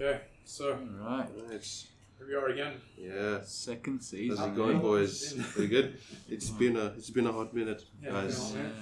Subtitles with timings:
[0.00, 1.28] Okay, so Alright.
[1.50, 1.64] Right.
[2.18, 2.74] here we are again.
[2.96, 3.40] Yeah.
[3.42, 4.36] Second season.
[4.36, 4.52] How's season.
[4.52, 5.32] it going, boys?
[5.52, 5.98] Pretty good.
[6.28, 8.36] It's been a it's been a hot minute, Yeah, guys.
[8.38, 8.72] it's been a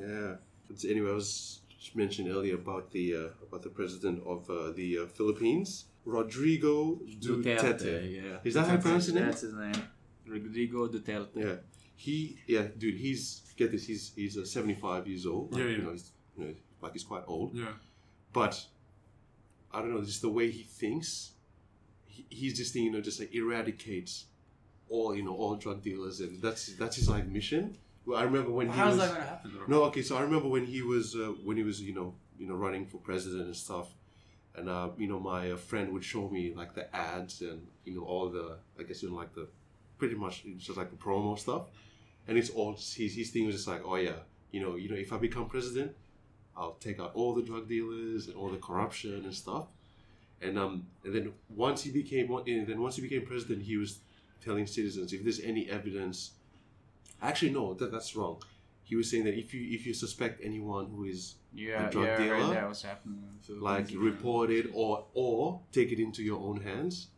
[0.00, 0.06] Yeah.
[0.08, 0.34] Yeah.
[0.68, 4.72] But anyway, I was just mentioning earlier about the uh, about the president of uh,
[4.72, 8.12] the uh, Philippines, Rodrigo Duterte.
[8.22, 8.38] yeah.
[8.44, 9.24] Is that how you pronounce his name?
[9.26, 9.82] That's his name.
[10.26, 11.28] Rodrigo Duterte.
[11.36, 11.54] Yeah.
[11.96, 12.96] He yeah, dude.
[12.96, 13.86] He's get this.
[13.86, 15.52] He's he's uh, seventy five years old.
[15.52, 15.76] Like, Yeah, yeah.
[15.78, 17.54] You know, he's you know like he's quite old.
[17.54, 17.72] Yeah.
[18.34, 18.62] But
[19.76, 21.32] I don't know, just the way he thinks,
[22.06, 24.24] he, he's just you know, just like eradicates
[24.88, 27.76] all, you know, all drug dealers, and that's that's his like mission.
[28.06, 29.52] Well, I remember when he How's was that to happen?
[29.54, 29.64] Though?
[29.66, 32.48] no, okay, so I remember when he was uh, when he was you know you
[32.48, 33.88] know running for president and stuff,
[34.54, 37.94] and uh, you know my uh, friend would show me like the ads and you
[37.94, 39.46] know all the I guess you know like the
[39.98, 41.64] pretty much just like the promo stuff,
[42.26, 44.20] and it's all his his thing was just like oh yeah
[44.52, 45.94] you know you know if I become president,
[46.56, 49.66] I'll take out all the drug dealers and all the corruption and stuff,
[50.40, 53.98] and um and then once he became and then once he became president he was
[54.44, 56.32] telling citizens if there's any evidence
[57.22, 58.40] actually no that, that's wrong
[58.84, 62.04] he was saying that if you if you suspect anyone who is Yeah, A drug
[62.06, 62.36] yeah, dealer?
[62.36, 63.18] heard that was happening.
[63.22, 63.90] in the Philippines.
[63.92, 67.08] like report it or or take it into your own hands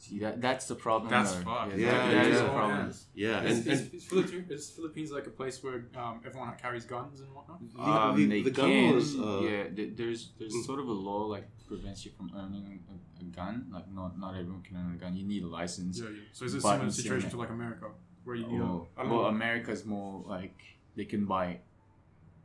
[0.00, 1.10] See, that, that's the problem.
[1.10, 1.42] That's though.
[1.42, 1.76] fucked.
[1.76, 2.42] Yeah, Yeah, that- that is yeah.
[2.44, 2.92] the problem.
[3.14, 6.54] yeah Is, and, is, and is, Philippines, is Philippines like a place where um, everyone
[6.56, 7.58] carries guns and whatnot?
[7.74, 9.64] the, Um, the, they the gun can, was uh, yeah.
[9.98, 10.64] There's there's Mm.
[10.70, 13.54] sort of a law like prevents you from owning a, a gun.
[13.76, 15.16] Like not not everyone can own a gun.
[15.16, 15.98] You need a license.
[15.98, 16.22] Yeah, yeah.
[16.32, 17.86] So is it a similar situation to like America,
[18.24, 19.28] where you, you Oh, know, I don't well, know.
[19.38, 20.58] America's more like
[20.96, 21.58] they can buy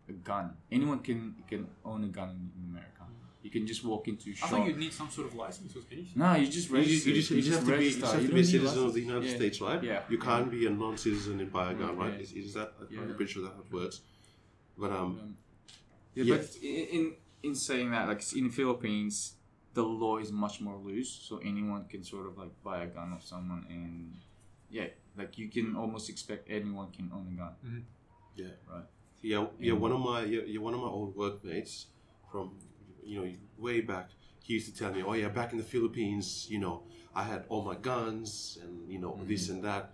[0.09, 0.45] a gun.
[0.71, 3.02] Anyone can can own a gun in, in America.
[3.43, 4.47] You can just walk into a I shop.
[4.47, 6.13] I thought you'd need some sort of license with anything.
[6.15, 8.27] no, you just you just, you just, you just have to be you have You
[8.29, 9.01] to be a don't citizen of the.
[9.01, 9.35] United Yeah.
[9.35, 10.01] States right Yeah.
[10.09, 12.19] you can't be a non-citizen and buy a gun right Yeah.
[12.25, 13.15] is, is that I'm Yeah.
[13.17, 13.97] pretty sure that how it works
[14.77, 15.37] but um Um,
[16.15, 16.37] yeah, Yeah.
[16.37, 17.03] but in, in
[17.47, 19.15] in saying that, like in the Philippines,
[19.73, 23.11] the law is much more loose, so anyone can sort of like buy a gun
[23.17, 24.15] of someone, and
[24.77, 24.87] yeah,
[25.19, 27.85] like you can almost expect anyone can own a gun.
[28.41, 28.55] Yeah.
[28.71, 28.85] Right.
[29.21, 29.73] Yeah, yeah.
[29.73, 31.87] And- One of my yeah, yeah, one of my old workmates
[32.31, 32.45] from
[33.05, 34.09] you know way back.
[34.43, 36.83] He used to tell me, "Oh yeah, back in the Philippines, you know,
[37.15, 39.27] I had all my guns and you know mm-hmm.
[39.27, 39.91] this and that,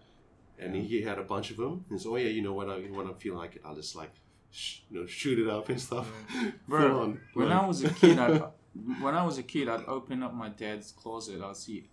[0.58, 1.86] and he had a bunch of them.
[1.90, 3.96] And so, oh yeah, you know, when I when I'm feeling like it, I'll just
[3.96, 4.12] like,
[4.52, 6.08] sh- you know, shoot it up and stuff.
[6.36, 6.53] Mm.
[6.68, 7.22] Bro, on.
[7.34, 8.30] when Like- I was a kid, I,
[9.02, 11.42] when I was a kid, I'd open up my dad's closet.
[11.42, 11.90] I'd see,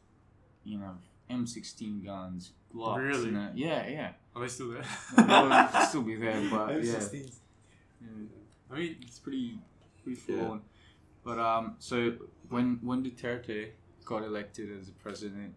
[0.64, 0.94] you know,
[1.30, 2.98] M16 guns, Glocks.
[2.98, 3.28] Really?
[3.28, 3.58] and that.
[3.58, 4.12] Yeah, yeah.
[4.34, 4.84] Are they still there?
[5.16, 6.92] They would still be there, but yeah.
[6.94, 7.36] M16s.
[8.00, 8.08] yeah.
[8.70, 9.58] I mean, it's pretty
[10.02, 10.48] pretty full Yeah.
[10.48, 10.60] on.
[11.26, 12.14] But um, so
[12.50, 13.70] when when Duterte
[14.04, 15.54] got elected as the president,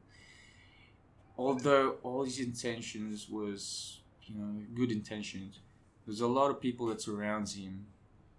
[1.38, 5.60] although all his intentions was you know good intentions,
[6.08, 7.86] there's a lot of people that surrounds him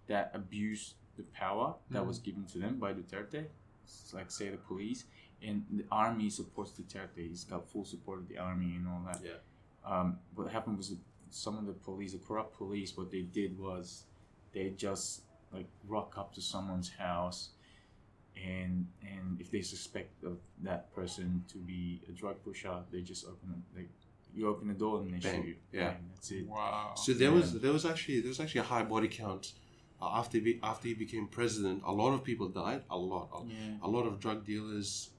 [0.07, 3.45] that abuse the power that was given to them by Duterte.
[3.85, 5.05] It's like say the police
[5.41, 7.29] and the army supports Duterte.
[7.29, 9.21] He's got full support of the army and all that.
[9.23, 9.39] Yeah.
[9.85, 10.93] Um, what happened was
[11.29, 14.03] some of the police, the corrupt police, what they did was
[14.53, 15.21] they just
[15.53, 17.49] like rock up to someone's house
[18.35, 23.25] and and if they suspect of that person to be a drug pusher they just
[23.25, 23.89] open it like
[24.33, 25.41] you open the door and they Bang.
[25.41, 25.89] shoot you Yeah.
[25.89, 26.93] Bang, that's it wow.
[26.95, 29.53] So there was there was actually there was actually a high body count
[30.01, 31.83] uh, after he, be, after he became president.
[31.85, 32.83] A lot of people died.
[32.89, 33.29] A lot.
[33.35, 35.09] A, yeah a lot of drug dealers.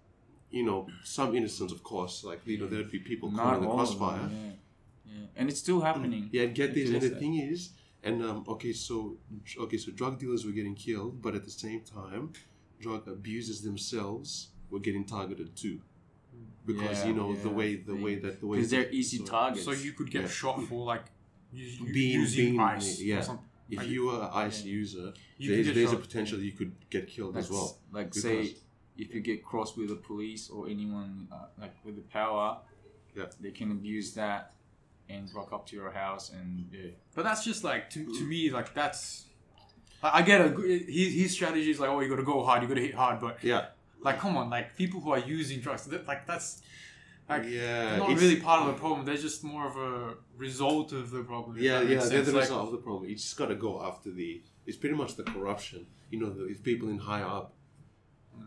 [0.50, 2.24] You know, some innocents, of course.
[2.24, 4.18] Like you know, there'd be people caught in the crossfire.
[4.18, 4.58] them,
[5.06, 5.12] yeah.
[5.20, 6.90] yeah and it's still happening Yeah, and get this.
[6.90, 7.70] And the thing is,
[8.02, 9.16] and um, okay, so
[9.58, 12.32] okay, so drug dealers were getting killed, but at the same time,
[12.80, 15.80] drug abusers themselves were getting targeted too,
[16.66, 19.24] because Yeah, you know the way the way that the way because they're easy so
[19.24, 20.28] targets So you could get Yeah.
[20.28, 21.04] shot for like
[21.52, 23.26] you, you, Being- using being- ice yeah.
[23.28, 23.38] or.
[23.70, 24.72] If Like, you were an ice Yeah.
[24.72, 26.00] user, You there's, could get there's a shot.
[26.02, 27.78] potential you could get killed That's as well.
[27.90, 28.56] like Because- say
[28.98, 32.60] if you get crossed with the police or anyone uh, like with the power
[33.16, 33.26] Yeah.
[33.40, 34.54] they can abuse that
[35.08, 38.50] and rock up to your house and yeah But that's just like to, to me
[38.50, 39.26] like that's.
[40.02, 40.48] I I get a
[40.98, 43.42] his his strategy is like oh you gotta go hard you gotta hit hard but
[43.42, 43.66] Yeah,
[44.00, 46.62] like come on like people who are using drugs that, like that's
[47.28, 50.92] like yeah, not it's- really part of the problem they're just more of a result
[50.92, 51.56] of the problem.
[51.58, 52.32] Yeah, yeah, they're the.
[52.32, 53.08] Like, result of the problem.
[53.08, 54.42] You just got to go after the.
[54.66, 55.86] It's pretty much the corruption.
[56.10, 57.54] You know, the, if people in high up,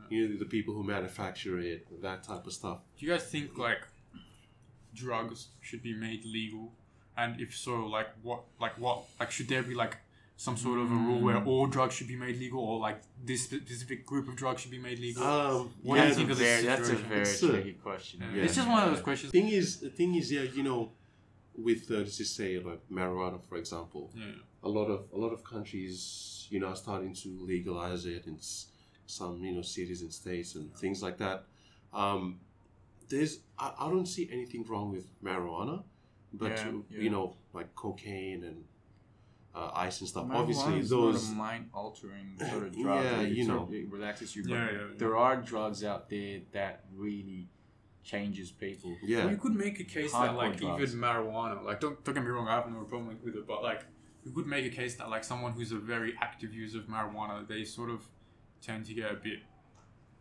[0.09, 2.79] you know, the people who manufacture it, that type of stuff.
[2.97, 3.81] Do you guys think like
[4.95, 6.71] drugs should be made legal?
[7.18, 9.97] And if so, like what, like what, like should there be like
[10.38, 11.47] some sort of a rule where Mm.
[11.47, 14.83] all drugs should be made legal, or like this specific group of drugs should be
[14.89, 15.24] made legal?
[15.24, 17.09] Um, What do you yeah, think the of this Very- that's a situation?
[17.09, 18.33] very It's a- tricky question Yeah.
[18.36, 18.44] Yeah.
[18.44, 19.31] It's just one of those questions.
[19.31, 20.92] thing is, the thing is, yeah, you know,
[21.68, 24.33] with uh, let's just say like marijuana, for example, Yeah.
[24.62, 28.33] a lot of a lot of countries, you know, are starting to legalize it, in
[28.36, 28.68] it's
[29.07, 31.45] some you know cities and states and things like that.
[31.94, 32.39] Um,
[33.09, 35.83] there's I, I don't see anything wrong with marijuana,
[36.33, 36.99] but Yeah, uh, yeah.
[37.01, 38.63] you know like cocaine and
[39.55, 40.25] uh, ice and stuff.
[40.25, 43.03] Marijuana Obviously, is those not a mind altering sort of drug.
[43.03, 43.69] Yeah, like, it you know.
[43.71, 44.43] it relaxes you.
[44.45, 44.79] Yeah, yeah, yeah.
[44.97, 47.47] there are drugs out there that really
[48.03, 48.91] changes people.
[48.91, 50.83] Well, yeah you could make a case Hardcore that like drugs.
[50.83, 53.63] even marijuana, like don't don't get me wrong, I have no problem with it, but
[53.63, 53.83] like
[54.23, 57.47] you could make a case that like someone who's a very active user of marijuana,
[57.47, 58.07] they sort of
[58.61, 59.39] tend to get a bit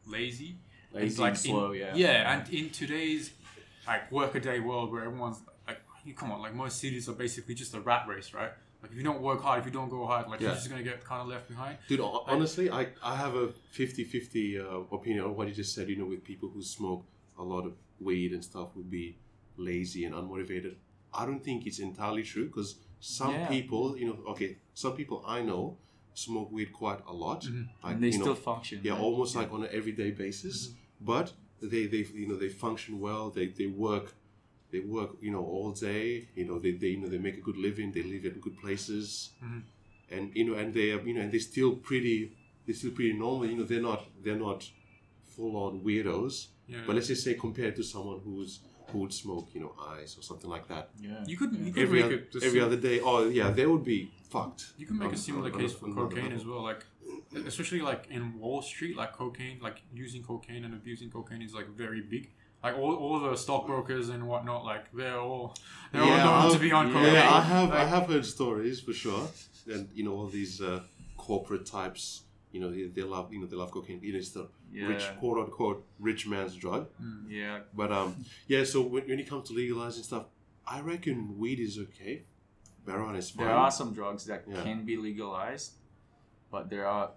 [0.06, 0.58] lazy.
[0.94, 1.94] It's like slow, in, yeah.
[1.94, 3.32] Yeah, and in today's
[3.86, 7.74] like workaday world where everyone's like, you come on, like most cities are basically just
[7.74, 8.50] a rat race, right?
[8.82, 10.48] Like if you don't work hard, if you don't go hard, like Yeah.
[10.48, 11.78] you're just gonna get kind of left behind.
[11.88, 15.88] Dude, hon- honestly, I, I have a 50-50 uh, opinion on what you just said.
[15.88, 17.04] You know, with people who smoke
[17.38, 19.16] a lot of weed and stuff would be
[19.56, 20.74] lazy and unmotivated.
[21.12, 23.48] I don't think it's entirely true because some Yeah.
[23.48, 25.78] people, you know, okay, some people I know
[26.14, 27.42] smoke weed quite a lot.
[27.42, 27.68] Mhm.
[27.82, 28.80] Like, and they still know, function.
[28.82, 29.00] yeah, right?
[29.00, 30.72] almost like on an everyday basis.
[31.04, 33.30] But they, they, you know, they function well.
[33.30, 34.06] They, they work,
[34.72, 36.28] they work, you know, all day.
[36.34, 37.92] You know, they, they, you know, they make a good living.
[37.92, 39.62] They live in good places, Mhm.
[40.14, 42.18] and you know, and they, are, you know, and they're still pretty,
[42.64, 43.46] they're still pretty normal.
[43.46, 44.60] You know, they're not, they're not
[45.34, 46.34] full on weirdos.
[46.66, 46.78] Yeah.
[46.86, 48.60] But let's just say compared to someone who's
[48.90, 51.24] who would smoke, you know, ice or something like that Yeah.
[51.26, 53.00] you could you could every make other, it every other day.
[53.00, 54.62] Oh yeah, they would be fucked.
[54.78, 56.82] You can make on- a similar on- case on- for on cocaine as well, like
[57.36, 61.68] especially like in Wall Street, like cocaine, like using cocaine and abusing cocaine is like
[61.68, 62.30] very big.
[62.62, 65.54] Like all, all the stockbrokers and whatnot, like they're all
[65.92, 67.12] they're all known I've- to be on yeah, cocaine.
[67.14, 69.28] Yeah, I have I have heard stories for sure,
[69.66, 70.80] and you know all these uh,
[71.16, 72.22] corporate types.
[72.52, 74.00] You know they, they love you know they love cocaine.
[74.02, 74.86] You know, It is the Yeah.
[74.86, 76.86] rich quote unquote rich man's drug.
[77.28, 77.60] Yeah.
[77.74, 80.24] But um yeah, so when, when it comes to legalizing stuff,
[80.66, 82.22] I reckon weed is okay.
[82.86, 83.46] Marijuana is fine.
[83.46, 84.62] There are some drugs that Yeah.
[84.62, 85.72] can be legalized,
[86.50, 87.10] but there are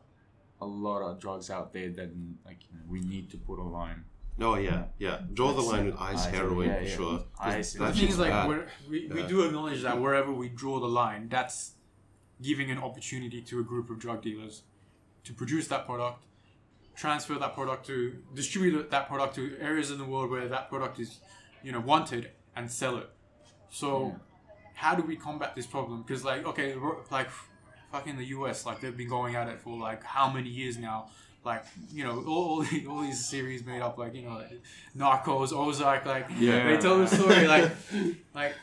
[0.61, 2.09] a lot of drugs out there that
[2.45, 4.03] like you know, we need to put a line.
[4.41, 5.21] oh yeah, yeah.
[5.33, 6.95] Draw the line with ice, Ice, heroin yeah, for yeah.
[6.95, 7.23] sure.
[7.39, 8.47] Ice, the thing is, like
[8.89, 9.27] we we Yeah.
[9.27, 11.73] do acknowledge that wherever we draw the line, that's
[12.41, 14.63] giving an opportunity to a group of drug dealers
[15.23, 16.23] to produce that product,
[16.95, 17.95] transfer that product to
[18.33, 21.19] distribute that product to areas in the world where that product is,
[21.63, 23.09] you know, wanted and sell it.
[23.69, 24.15] So,
[24.75, 26.03] how do we combat this problem?
[26.03, 26.75] Because like, okay,
[27.11, 27.29] like,
[27.91, 28.65] fucking the U.S.
[28.65, 31.09] like they've been going at it for like how many years now?
[31.45, 31.63] Like,
[31.93, 34.59] you know, all, all, these series made up, like, you know, like
[34.97, 36.67] Narcos, Ozark, like, Yeah.
[36.67, 37.71] they tell the story, like,
[38.33, 38.53] like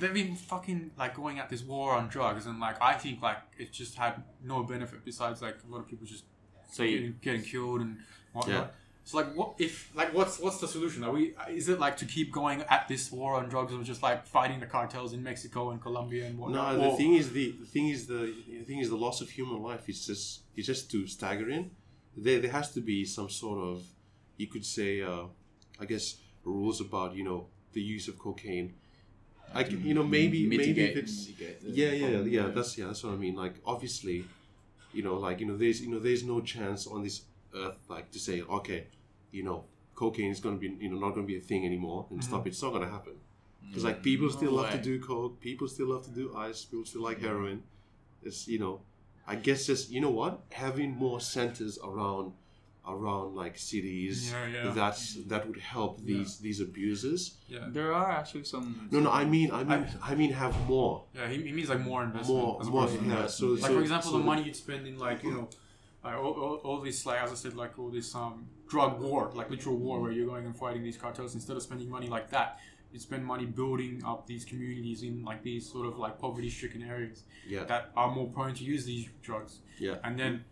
[0.00, 3.38] they've been fucking like going at this war on drugs, and like I think like
[3.58, 6.24] it just had no benefit besides like a lot of people just
[6.70, 7.98] So you, getting, getting killed and
[8.32, 8.54] whatnot.
[8.54, 8.66] Yeah.
[9.04, 11.02] So like, what if like what's what's the solution?
[11.02, 14.02] Are we is it like to keep going at this war on drugs, or just
[14.02, 16.76] like fighting the cartels in Mexico and Colombia and whatnot?
[16.76, 19.20] No, the Or- thing is the, the thing is the, the thing is the loss
[19.20, 21.70] of human life is just it's just too staggering.
[22.16, 23.82] There there has to be some sort of
[24.36, 25.24] you could say uh,
[25.80, 28.74] I guess rules about you know the use of cocaine.
[29.54, 32.86] I can, you know maybe maybe mitigate, if it's mitigate yeah yeah yeah that's yeah
[32.86, 34.24] that's what I mean like obviously
[34.94, 37.22] you know like you know there's you know there's no chance on this
[37.54, 38.86] earth like to say okay
[39.30, 39.64] you know
[39.94, 42.20] cocaine is going to be you know not going to be a thing anymore and
[42.20, 42.28] mm-hmm.
[42.28, 43.14] stop it's not going to happen.
[43.68, 45.40] Because like mm, people No still love to do coke.
[45.40, 46.64] People still love to do ice.
[46.64, 47.62] People still like heroin.
[48.22, 48.80] It's you know
[49.26, 50.42] i guess just you know what?
[50.50, 52.32] Having more centers around
[52.84, 54.70] around like cities Yeah, yeah.
[54.72, 55.28] that's mm.
[55.28, 57.36] that would help these these abusers.
[57.46, 58.88] Yeah, There are actually some.
[58.90, 61.04] no no i mean i mean i mean have more.
[61.14, 61.28] Yeah.
[61.28, 62.40] He, he means like more investment.
[62.40, 64.56] more as more opposed to yeah so like so- for example, so the money you'd
[64.56, 65.48] spend in like you know,
[66.04, 69.30] like all, all, all this like as I said, like all this um drug war,
[69.34, 71.34] like literal war, where you're going and fighting these cartels.
[71.34, 72.58] Instead of spending money like that,
[72.92, 77.24] you spend money building up these communities in like these sort of like poverty-stricken areas
[77.48, 79.58] yeah that are more prone to use these drugs.
[79.78, 79.96] Yeah.
[80.04, 80.44] And then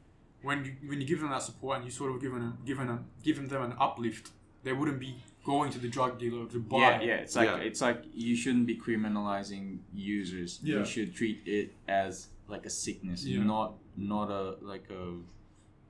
[0.42, 2.86] when you when you give them that support and you sort of given them given
[2.86, 4.30] them given them an uplift,
[4.62, 6.78] they wouldn't be going to the drug dealer to buy.
[6.78, 7.14] Yeah, yeah.
[7.16, 7.56] It's like Yeah.
[7.68, 10.60] it's like you shouldn't be criminalizing users.
[10.62, 10.78] Yeah.
[10.78, 13.42] You should treat it as like a sickness, Yeah.
[13.42, 15.14] not not a like a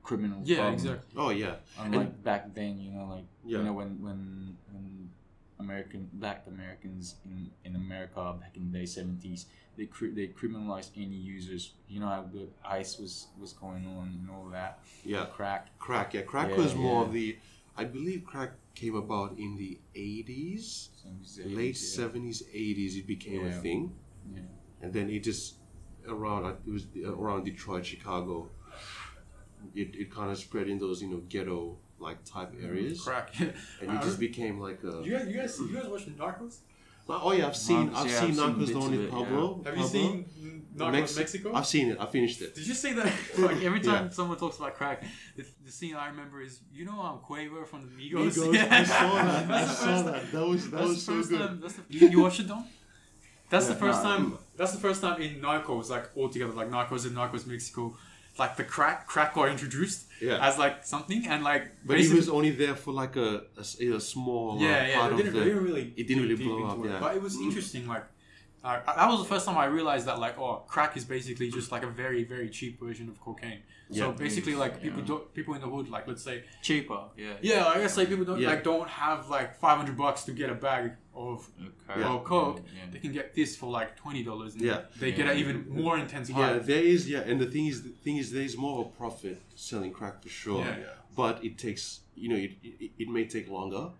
[0.02, 0.40] criminal.
[0.44, 0.74] Yeah, problem.
[0.74, 1.14] exactly.
[1.16, 3.58] oh yeah Unlike back then, you know, like Yeah.
[3.58, 5.10] you know when when when
[5.58, 10.90] American black Americans in, in America back in the day seventies, they cri- they criminalized
[10.96, 11.74] any users.
[11.88, 14.78] You know how the ice was was going on and all that.
[15.04, 15.78] yeah Crack.
[15.78, 17.36] crack yeah crack Yeah, was more of the
[17.76, 20.88] i believe crack came about in the 80s
[21.60, 22.04] late yeah.
[22.06, 23.92] 70s 80s it became a thing
[24.34, 24.40] Yeah.
[24.82, 25.54] and then it just
[26.08, 28.48] around it was around detroit chicago
[29.74, 32.66] it, it kind of spread in those you know ghetto like type mm-hmm.
[32.66, 33.32] areas Crack.
[33.40, 34.02] and it uh-huh.
[34.02, 35.90] just became like a you guys, you guys, you guys mm-hmm.
[35.90, 36.58] watching Narcos?
[37.08, 39.00] Uh, oh yeah, I've seen Narcos, I've yeah, seen I've Narcos bits Don of in
[39.00, 39.62] it, Pablo.
[39.64, 39.86] Have you Pablo.
[39.88, 41.52] seen Narcos Mex- Mexico?
[41.54, 41.98] I've seen it.
[42.00, 42.54] I finished it.
[42.54, 43.12] Did you say that?
[43.38, 44.10] like every time Yeah.
[44.10, 45.02] someone talks about crack,
[45.36, 48.32] the, the scene I remember is you know um, Quavo from the Migos.
[48.36, 48.68] Migos, Yeah.
[48.70, 49.44] I saw that.
[49.44, 50.32] I That's the saw first- that.
[50.32, 51.38] That was that That's was the so good.
[51.40, 51.60] time.
[51.60, 52.64] That's the, you, you watched it, Don?
[53.50, 54.16] That's the first Nah.
[54.16, 54.38] time.
[54.56, 57.96] That's the first time in Narcos, like all together, like Narcos in Narcos Mexico,
[58.38, 60.46] like the crack crack got introduced Yeah.
[60.46, 64.58] as like something, and like But he was only there for like a a small
[64.58, 64.98] uh, yeah, yeah.
[64.98, 65.44] part of didn't, the.
[65.44, 65.92] didn't really.
[65.96, 66.98] it didn't really blow up, yeah.
[67.00, 67.86] But it was interesting.
[67.86, 68.04] Like
[68.62, 71.72] uh, that was the first time I realized that like oh, crack is basically just
[71.72, 73.60] like a very very cheap version of cocaine.
[73.92, 75.06] Yeah, So basically, like people Yeah.
[75.06, 77.32] don't people in the hood, like let's say Cheaper, yeah.
[77.42, 78.50] yeah, I guess like people don't Yeah.
[78.50, 81.48] like don't have like five hundred bucks to get a bag of
[81.90, 82.04] Okay.
[82.04, 82.60] or coke.
[82.66, 82.82] Yeah.
[82.92, 84.54] They can get this for like twenty dollars.
[84.56, 84.82] Yeah.
[85.00, 85.32] they get Yeah.
[85.32, 86.58] an even more intense Yeah, high.
[86.58, 87.08] there is.
[87.08, 89.92] Yeah, and the thing is, the thing is, there is more of a profit selling
[89.92, 90.60] crack for sure.
[90.64, 90.84] Yeah, yeah.
[91.16, 93.90] But it takes, you know, it, it, it may take longer,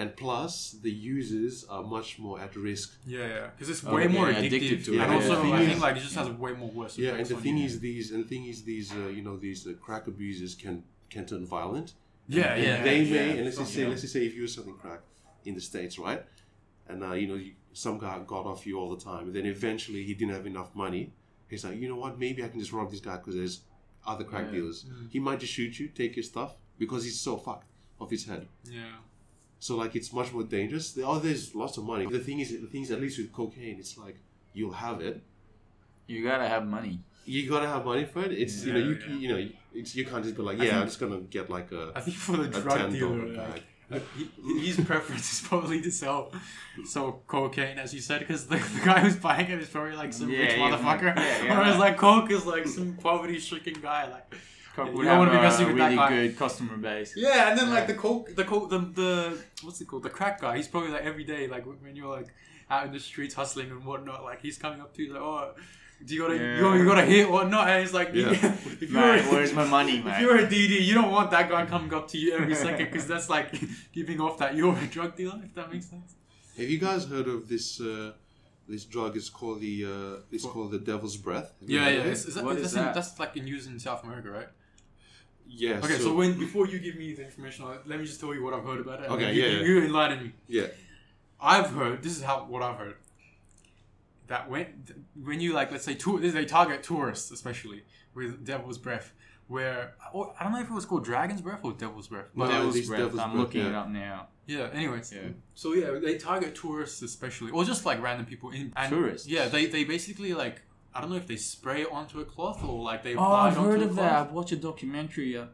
[0.00, 0.52] and plus
[0.86, 2.88] the users are much more at risk.
[3.06, 5.00] Yeah, yeah, because it's Oh, way yeah, more addicted addictive, to it.
[5.02, 6.94] and Yeah, also the thing I think like it just has way more worse.
[6.98, 7.66] Yeah, and the thing you.
[7.66, 10.76] is, these and the thing is, these uh, you know, these uh, crack abusers can
[11.10, 11.88] can turn violent.
[12.28, 13.34] yeah, And yeah, they yeah, may, yeah.
[13.36, 13.88] and let's just say, Yeah.
[13.92, 15.00] let's just say, if you were selling crack
[15.48, 16.22] in the states, right,
[16.88, 19.46] and uh, you know, you, some guy got off you all the time, and then
[19.46, 21.04] eventually he didn't have enough money.
[21.50, 22.12] He's like, you know what?
[22.18, 23.56] Maybe I can just rob this guy because there's
[24.06, 24.56] other crack Yeah.
[24.56, 24.78] dealers.
[24.84, 25.10] Mm.
[25.14, 26.50] He might just shoot you, take your stuff
[26.82, 27.68] because he's so fucked
[28.00, 28.46] off his head.
[28.64, 28.96] yeah.
[29.60, 30.92] So like, it's much more dangerous.
[30.92, 32.06] There- Oh, there's lots of money.
[32.06, 34.16] The thing is, the thing is, at least with cocaine, it's like
[34.52, 35.22] you'll have it.
[36.06, 37.00] You gotta have money.
[37.24, 38.32] You gotta have money for it.
[38.32, 39.16] It's you know, you yeah.
[39.16, 41.72] you know, it's, you can't just be like, yeah, think- I'm just gonna get like
[41.72, 44.00] a, I think for the drug dealer, dollar like, bag.
[44.60, 46.32] his preference is probably to sell
[46.84, 50.12] so cocaine, as you said, because the, the guy who's buying it is probably like
[50.12, 51.58] some Yeah, rich yeah, motherfucker, yeah, yeah.
[51.58, 54.34] whereas like coke is like some poverty-stricken guy, like.
[54.78, 56.08] Coke You would don't have wanna be a messing with that really guy.
[56.16, 57.10] good customer base.
[57.16, 59.12] Yeah, and then like the coke, the coke, the, the
[59.64, 60.56] what's it called, the crack guy.
[60.56, 62.28] He's probably like every day, like when you're like
[62.70, 64.22] out in the streets hustling and whatnot.
[64.22, 65.52] Like he's coming up to you like, oh,
[66.06, 66.56] do you got to Yeah.
[66.56, 67.68] you, got, you got to hit or not?
[67.68, 68.30] And it's like, Yeah.
[68.32, 70.14] if you're Man, a- where's my money, man?
[70.14, 72.86] if you're a DD, you don't want that guy coming up to you every second
[72.86, 73.48] because that's like
[73.92, 75.40] giving off that you're a drug dealer.
[75.44, 76.14] If that makes sense.
[76.56, 77.80] Have you guys heard of this?
[77.80, 78.12] Uh,
[78.68, 79.84] this drug is called the.
[79.86, 80.52] Uh, it's What?
[80.52, 81.54] called the devil's breath.
[81.62, 82.00] Have Yeah, heard yeah.
[82.00, 82.12] of it?
[82.12, 82.94] Is, is that, What that's, is in- that?
[82.94, 84.48] that's like in use in South America, right?
[85.50, 85.78] Yeah.
[85.82, 88.54] Okay, so, when before you give me the information, let me just tell you what
[88.54, 89.06] I've heard about it.
[89.06, 89.64] and Okay, you, yeah, you, yeah.
[89.66, 90.32] you enlighten me.
[90.46, 90.66] yeah.
[91.40, 92.96] I've heard this is how what I've heard
[94.26, 94.66] that when
[95.22, 97.82] when you like let's say tour, they target tourists especially
[98.14, 99.12] with Devil's Breath,
[99.46, 102.26] where or, I don't know if it was called Dragon's Breath or Devil's Breath.
[102.34, 103.00] No, But at Devil's breath.
[103.00, 103.68] Devil's I'm Breath, looking yeah.
[103.68, 104.28] it up now.
[104.46, 104.68] yeah.
[104.72, 105.28] Anyways, Yeah.
[105.54, 108.50] so yeah, they target tourists especially, or just like random people.
[108.50, 109.26] In, and Tourists?
[109.28, 110.62] Yeah, they they basically like
[110.94, 113.46] I don't know if they spray it onto a cloth or like they Oh, apply
[113.48, 114.06] I've it onto heard a of cloth.
[114.10, 114.18] that.
[114.26, 115.36] I've watched a documentary.
[115.36, 115.46] Uh,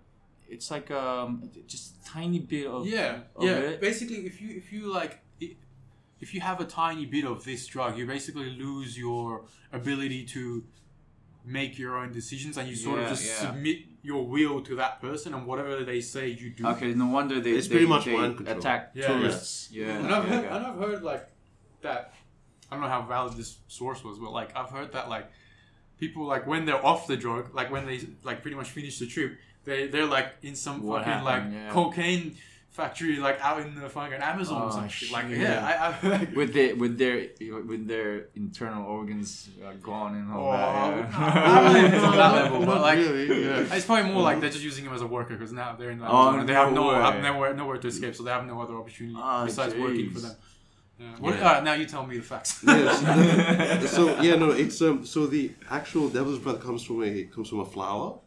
[0.48, 3.80] it's like um, just a tiny bit of yeah of yeah it.
[3.80, 5.20] basically if you if you like
[6.20, 10.64] if you have a tiny bit of this drug you basically lose your ability to
[11.44, 13.48] make your own decisions and you sort of just yeah.
[13.50, 17.40] submit your will to that person and whatever they say you do Okay, no wonder
[17.40, 18.16] they It's they, pretty much they
[18.50, 19.70] attack Yeah, tourists.
[19.72, 20.56] Yeah, and, I've yeah, heard, yeah.
[20.56, 21.26] and I've heard like
[21.82, 22.14] that
[22.70, 25.30] i don't know how valid this source was but like i've heard that like
[25.98, 29.06] people like when they're off the drug like when they like pretty much finish the
[29.06, 31.70] trip they they're like in some What fucking like yeah.
[31.70, 32.36] cocaine
[32.70, 35.64] factory like out in the fucking amazon or Oh, some shit like yeah
[36.02, 37.28] i, I with their with their
[37.70, 41.14] with their internal organs uh, gone and all Oh, that.
[41.14, 43.74] I don't it's on that level, but like really, yeah.
[43.74, 46.00] it's probably more like they're just using him as a worker because now they're in
[46.00, 46.94] the Oh, they have no no way.
[46.96, 50.18] have nowhere nowhere to escape, so they have no other opportunity Ah, besides working for
[50.18, 50.34] them.
[50.98, 51.06] Yeah.
[51.18, 51.40] What, Yeah.
[51.48, 52.62] All right, now you tell me the facts.
[52.66, 53.90] Yes.
[53.96, 55.04] so yeah, no, it's um.
[55.04, 58.18] So the actual devil's breath comes from a comes from a flower.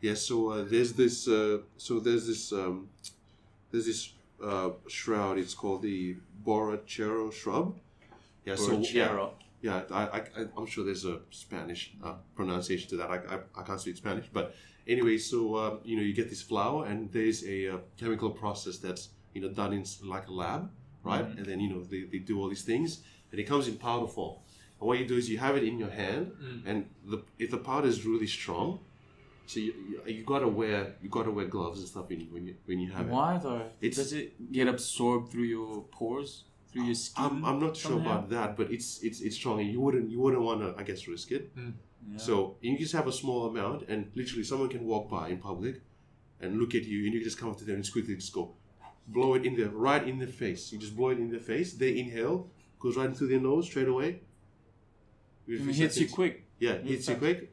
[0.00, 0.22] Yes.
[0.22, 1.26] so uh, there's this.
[1.26, 2.52] Uh, so there's this.
[2.52, 2.88] Um,
[3.72, 5.38] there's this uh, shroud.
[5.38, 7.76] It's called the borrachero shrub.
[8.44, 8.54] Yeah.
[8.54, 9.28] So yeah,
[9.62, 9.82] yeah.
[9.90, 13.10] I, I I- I'm sure there's a Spanish uh, pronunciation to that.
[13.10, 14.54] I, I, I can't speak Spanish, but
[14.86, 15.18] anyway.
[15.18, 19.08] So um, you know you get this flower, and there's a uh, chemical process that's
[19.34, 20.70] you know done in like a lab,
[21.06, 21.24] right?
[21.24, 21.38] Mm-hmm.
[21.38, 22.90] And then you know they, they do all these things,
[23.30, 24.36] and it comes in powder form.
[24.78, 26.62] And what you do is you have it in your hand, Mm.
[26.70, 26.76] and
[27.12, 28.68] the if the powder is really strong,
[29.46, 32.44] so you, you, you gotta wear you gotta wear gloves and stuff when you when
[32.48, 33.12] you, when you have it.
[33.20, 33.62] Why though?
[33.86, 36.30] It's- Does it get absorbed through your pores,
[36.70, 37.24] through your skin?
[37.24, 40.18] I'm, I'm not sure about that, but it's it's it's strong, and you wouldn't you
[40.24, 41.44] wouldn't want to I guess risk it.
[41.56, 42.18] Yeah.
[42.26, 45.74] So you just have a small amount, and literally someone can walk by in public,
[46.40, 48.32] and look at you, and you just come up to them and just quickly just
[48.38, 48.42] go,
[49.08, 50.72] blow it in there, right in the face.
[50.72, 51.74] You just blow it in the face.
[51.74, 54.20] They inhale, goes right into their nose straight away.
[55.46, 56.44] it hits you quick.
[56.58, 57.52] Yeah, it hits you quick,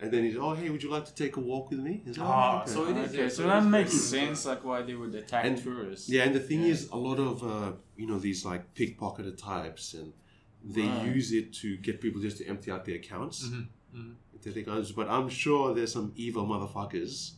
[0.00, 2.02] and then he's oh hey would you like to take a walk with me?
[2.04, 3.08] He's like, Ah, "Oh, okay." so it is.
[3.12, 5.58] Okay, yeah, so it that is makes very- sense, like why they would attack And-
[5.62, 6.08] tourists.
[6.08, 6.68] Yeah, and the thing Yeah.
[6.74, 10.12] is, a lot of uh, you know these like pickpocketed types, and
[10.64, 11.14] they Right.
[11.16, 13.48] use it to get people just to empty out their accounts.
[13.48, 13.66] Mhm,
[13.96, 14.14] mhm.
[14.34, 14.66] If they think
[14.96, 17.32] but I'm sure there's some evil motherfuckers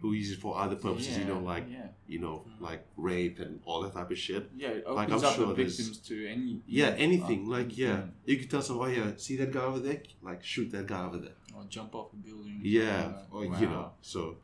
[0.00, 1.18] who use it for other purposes.
[1.18, 4.50] You know, like yeah, you know, like rape and all that type of shit.
[4.56, 7.48] yeah, it Like, opens I'm up sure the there's- victims to any Yeah, uh, anything.
[7.48, 8.12] like yeah, anything.
[8.26, 10.02] you could tell someone, oh yeah, see that guy over there?
[10.22, 11.36] Like shoot that guy over there.
[11.56, 12.60] or jump off a building.
[12.62, 13.60] Yeah, Uh, or wow.
[13.60, 14.36] you know, so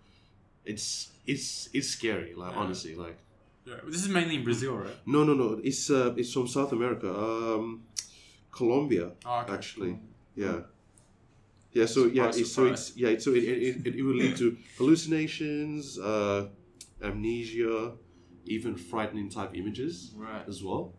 [0.64, 2.34] it's it's it's scary.
[2.34, 2.58] Like Yeah.
[2.62, 3.18] honestly, like
[3.66, 4.96] Yeah, this is mainly in Brazil, right?
[5.06, 5.48] no, no, no.
[5.62, 7.82] It's uh, it's from South America, um,
[8.50, 9.12] Colombia.
[9.24, 9.52] Oh, okay.
[9.54, 9.98] Actually,
[10.36, 10.60] yeah.
[11.74, 14.56] Yeah, so yeah, Surprise, so it's yeah, so it, it, it, it will lead to
[14.78, 16.46] hallucinations, uh,
[17.02, 17.92] amnesia,
[18.46, 20.44] even frightening type images Right.
[20.48, 20.94] as well.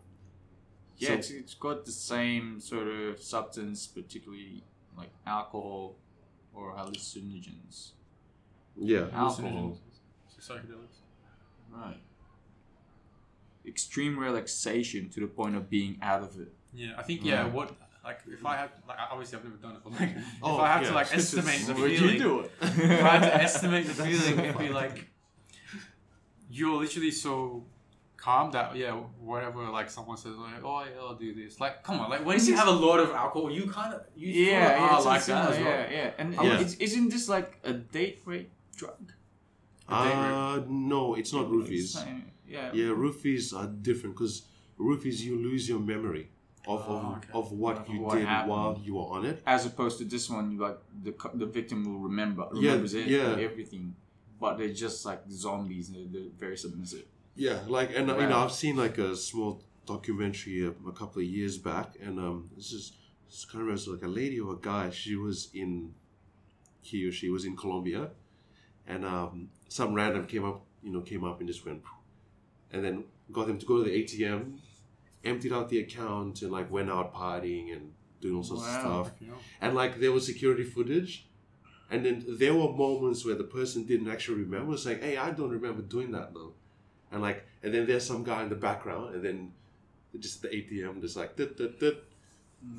[0.97, 4.63] Yeah, So- it's, it's got the same sort of substance, particularly
[4.97, 5.95] like alcohol
[6.53, 7.91] or hallucinogens.
[8.77, 9.79] Yeah, Alcohol.
[10.39, 10.99] Psychedelics.
[11.71, 12.01] Right.
[13.65, 16.53] Extreme relaxation to the point of being out of it.
[16.73, 17.43] Yeah, I think yeah.
[17.43, 17.51] Right.
[17.53, 17.75] What
[18.05, 20.11] like if I had like obviously I've never done it, but like
[20.43, 20.89] Oh, if I had yeah.
[20.89, 22.51] to like estimate the Would feeling, you do it?
[22.61, 25.07] if I had to estimate the feeling, it'd be like
[26.49, 27.63] you're literally so
[28.17, 31.99] calm that yeah, whatever like someone says like oh yeah I'll do this like come
[31.99, 34.97] on like when you have a lot of alcohol you kind of you yeah, yeah,
[34.97, 35.65] like that as well.
[35.65, 36.11] yeah, yeah.
[36.17, 36.59] And Yeah.
[36.61, 39.11] It's, isn't this like a date rape drug?
[39.87, 41.87] uh, no, it's not roofies.
[41.89, 42.71] Same- Yeah.
[42.73, 44.43] Yeah, roofies are different because
[44.79, 46.29] roofies you lose your memory
[46.67, 47.27] of Oh, of, okay.
[47.33, 48.49] of what Of you what did happened.
[48.51, 49.41] while you were on it.
[49.45, 53.07] As opposed to this one, you like the the victim will remember, Yeah, remembers it,
[53.07, 53.35] yeah.
[53.39, 53.95] everything,
[54.39, 55.91] but they're just like zombies.
[55.91, 57.05] They're, they're very submissive.
[57.35, 61.21] Yeah, like and uh, you know I've seen like a small documentary a, a couple
[61.21, 62.93] of years back, and um, this is
[63.29, 64.89] this kind of like a lady or a guy.
[64.89, 65.93] She was in
[66.81, 68.09] he or she was in Colombia,
[68.87, 71.81] and um, some random came up, you know, came up and just went,
[72.71, 74.57] and then got them to go to the ATM,
[75.25, 77.91] emptied out the account, and like went out partying and
[78.21, 79.11] doing all sorts of stuff.
[79.21, 79.33] Know?
[79.61, 81.27] And like there was security footage.
[81.91, 84.75] And then there were moments where the person didn't actually remember.
[84.75, 86.53] saying, hey, I don't remember doing that though.
[87.11, 89.51] And like, and then there's some guy in the background, and then
[90.19, 92.03] just the ATM, just like, dut, dut, dut,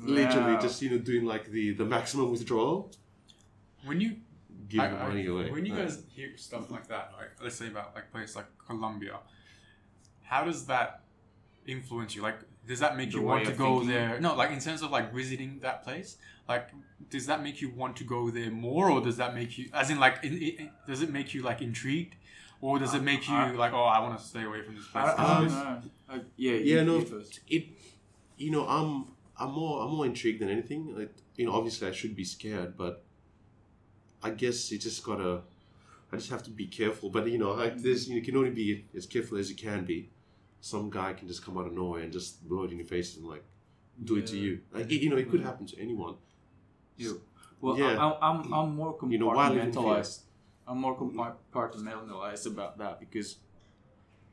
[0.01, 2.91] literally just you know doing like the the maximum withdrawal,
[3.85, 4.17] When you
[4.67, 5.49] give I- I- money away.
[5.51, 9.19] When you guys hear stuff like that, like let's say about like place like Colombia,
[10.23, 11.03] how does that
[11.67, 12.21] influence you?
[12.21, 13.89] Like, does that make The you want to go thinking?
[13.89, 14.19] there?
[14.19, 16.69] No, like in terms of like visiting that place, like
[17.09, 19.89] does that make you want to go there more, or does that make you, as
[19.89, 22.15] in like, in, in, does it make you like intrigued,
[22.61, 24.87] or does it make you I- like, oh, I want to stay away from this
[24.87, 25.05] place?
[25.05, 25.91] I, I Um, don't.
[26.09, 27.39] Uh, yeah, yeah, you- no, you first.
[27.49, 27.65] it,
[28.37, 29.05] you know, I'm
[29.39, 30.95] I'm more I'm more intrigued than anything.
[30.97, 33.03] Like, you know, obviously I should be scared, but
[34.23, 35.41] I guess you just gotta.
[36.11, 37.09] I just have to be careful.
[37.09, 40.09] But you know, like this, you can only be as careful as you can be.
[40.61, 43.15] Some guy can just come out of nowhere and just blow it in your face
[43.15, 43.43] and like
[44.03, 44.59] do it to you.
[44.73, 46.15] Like, it- you know, it could happen to anyone.
[46.97, 47.13] Yeah.
[47.61, 47.97] Well, Yeah.
[47.97, 49.81] I, I'm, I'm, I'm more You know, why live in fear?
[49.81, 50.19] compartmentalized.
[50.67, 53.37] I'm more compartmentalized about that because,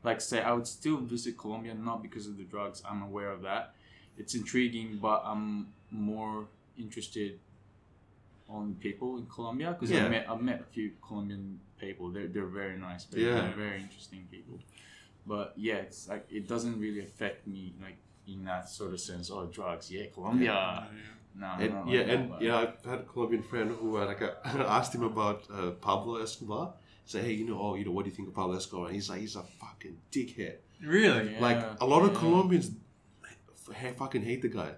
[0.03, 2.83] like, I say, I would still visit Colombia not because of the drugs.
[2.89, 3.73] I'm aware of that.
[4.17, 7.39] It's intriguing, but I'm more interested
[8.49, 10.05] on people in Colombia because Yeah.
[10.05, 12.09] I met I've met a few Colombian people.
[12.09, 13.05] They're they're very nice.
[13.05, 13.41] They're, Yeah.
[13.41, 14.59] they're very interesting people.
[15.25, 19.29] But yeah, it's like it doesn't really affect me like in that sort of sense.
[19.31, 20.51] Oh, drugs, yeah, Colombia.
[20.51, 20.83] Yeah,
[21.37, 23.97] No, And not yeah, like that, and but- yeah, I've had a Colombian friend who
[23.97, 24.29] uh, like I
[24.77, 26.73] asked him about uh, Pablo Escobar.
[27.07, 28.85] Say, hey, you know, oh, you know, what do you think of Pablo Escobar?
[28.87, 30.55] And he's like, he's a fucking dickhead.
[30.83, 31.33] Really?
[31.33, 32.19] Yeah, Like a lot of yeah.
[32.19, 32.71] Colombians
[33.23, 34.71] f- fucking hate the guy.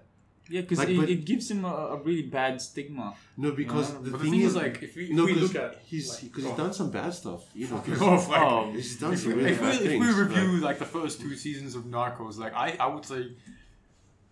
[0.50, 3.14] Yeah, because Like, it, it gives him a, a really bad stigma.
[3.36, 5.34] No, because Yeah, the, But the thing, thing is, is, like, if we, no, if
[5.34, 7.42] we look at he's because go he's done some bad stuff.
[7.54, 9.66] You know, Fuck 'cause off, like, Oh, he's done if, some we- really if, we,
[9.68, 12.86] bad if we review like- like the first two seasons of Narcos, like I, I
[12.86, 13.32] would say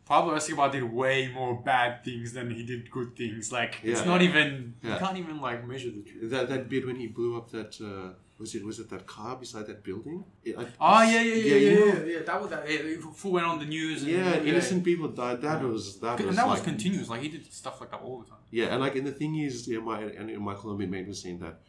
[0.06, 3.50] Pablo Escobar did way more bad things than he did good things.
[3.52, 4.06] Like it's Yeah.
[4.06, 6.30] not even you can't even like measure the truth.
[6.30, 9.36] that that bit when he blew up that uh, was it was it that car
[9.36, 10.24] beside that building?
[10.44, 12.68] It, I, Oh yeah, yeah, yeah, yeah, yeah, know- yeah, That was that.
[12.68, 14.02] It, full went on the news.
[14.02, 15.40] And, yeah, innocent people died.
[15.40, 15.68] That Yeah.
[15.68, 17.08] was that was and that was continuous.
[17.08, 18.38] Like he did stuff like that all the time.
[18.50, 21.38] Yeah, and like, and the thing is, yeah, my and my Colombian mate was saying
[21.40, 21.60] that,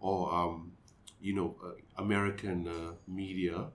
[0.00, 0.72] oh, um,
[1.20, 3.66] you know, uh, American uh, media,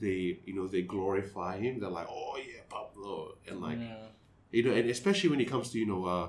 [0.00, 1.80] they, you know, they glorify him.
[1.80, 3.96] They're like, oh yeah, Pablo, and like, yeah.
[4.50, 6.28] you know, and especially when it comes to you know, uh,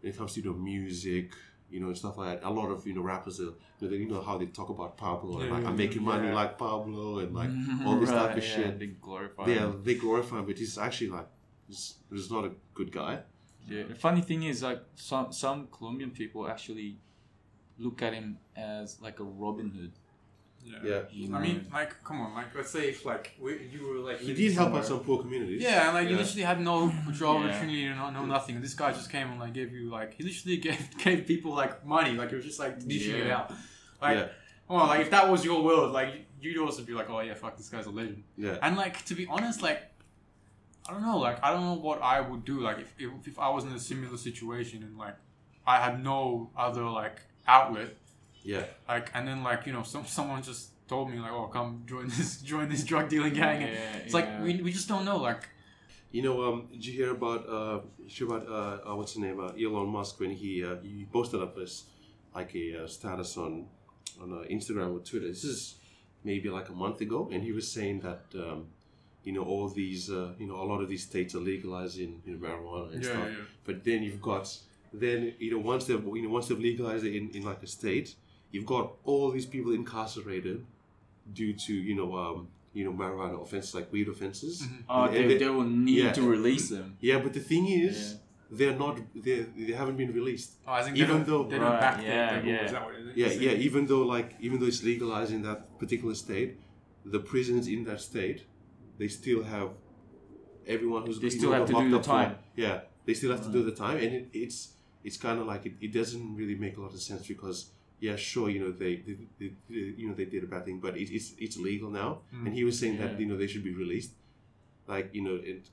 [0.00, 1.32] when it comes to you know music,
[1.70, 2.46] you know, and stuff like that.
[2.46, 4.68] A lot of you know rappers, uh, you know, they, you know how they talk
[4.68, 6.34] about Pablo and like yeah, I'm making money yeah.
[6.34, 7.50] like Pablo and like
[7.86, 8.78] all this type of yeah, shit.
[8.78, 9.44] They glorify.
[9.44, 9.82] They him.
[9.84, 11.28] they glorify him, but he's actually like,
[11.66, 13.20] he's, he's not a good guy.
[13.68, 13.82] Yeah.
[13.88, 16.98] The funny thing is, like some some Colombian people actually
[17.78, 19.92] look at him as like a Robin Hood.
[20.84, 21.00] Yeah.
[21.10, 21.72] you I mean, mm.
[21.72, 24.66] like, come on, like, let's say if like we, you were like He did help
[24.66, 25.62] somewhere- out some poor communities.
[25.62, 27.48] Yeah, and like you literally had no job Yeah.
[27.50, 28.56] opportunity and no, no nothing.
[28.56, 31.52] And this guy just came and like gave you like he literally gave gave people
[31.54, 32.12] like money.
[32.12, 33.36] Like it was just like dishing it Yeah.
[33.38, 33.52] out.
[34.00, 34.28] Like, Yeah.
[34.70, 37.56] oh, like if that was your world, like you'd also be like, oh yeah, fuck,
[37.56, 38.22] this guy's a legend.
[38.36, 38.58] Yeah.
[38.62, 39.80] And like to be honest, like
[40.88, 42.60] I don't know, like I don't know what I would do.
[42.60, 45.16] Like if if, if I was in a similar situation and like
[45.66, 47.90] I had no other like outlet,
[48.44, 48.64] Yeah.
[48.88, 52.08] like and then like you know some someone just told me like, oh come join
[52.16, 53.60] this join this drug dealing gang.
[53.62, 55.18] Yeah, It's like we, we just don't know.
[55.18, 55.48] Like
[56.10, 59.20] You know, um, did you hear about uh, you hear about uh, uh, what's his
[59.20, 61.84] name, uh, Elon Musk when he uh, he posted up his
[62.34, 63.66] like a uh, status on
[64.22, 65.28] on uh, Instagram or Twitter.
[65.28, 65.74] This is
[66.24, 68.66] maybe like a month ago, and he was saying that um,
[69.24, 72.32] you know all these uh, you know a lot of these states are legalizing you
[72.32, 73.28] know, marijuana and Yeah, stuff.
[73.28, 73.44] yeah.
[73.66, 74.46] But then you've got
[74.94, 77.66] then you know once they've you know once they've legalized it in, in like a
[77.66, 78.14] state,
[78.50, 80.64] you've got all these people incarcerated
[81.32, 84.64] due to you know um, you know marijuana offenses like weed offenses.
[84.88, 86.12] Oh, And they, they- they will need yeah.
[86.12, 86.96] to release them.
[87.00, 88.18] Yeah, but the thing is, Yeah.
[88.58, 88.94] they're not.
[89.14, 90.50] They they haven't been released.
[90.66, 92.64] Oh, I think Even though- they don't Right, back the- yeah, the, rules, yeah.
[92.64, 93.16] Is that what it is?
[93.40, 93.66] Yeah, yeah.
[93.66, 96.50] Even though like even though it's legalized in that particular state,
[97.14, 98.40] the prisons in that state,
[98.98, 99.70] they still have
[100.66, 102.36] everyone who's They you still know, have to do the up for- time.
[102.56, 104.58] yeah, they still have to do the time, and it, it's
[105.04, 108.16] it's kind of like it, it doesn't really make a lot of sense because yeah,
[108.16, 110.96] sure, you know they, they, they, they- you know they did a bad thing, but
[110.96, 112.46] it, it's it's legal now, hmm.
[112.46, 114.12] and he was saying that you know they should be released,
[114.86, 115.68] like you know it,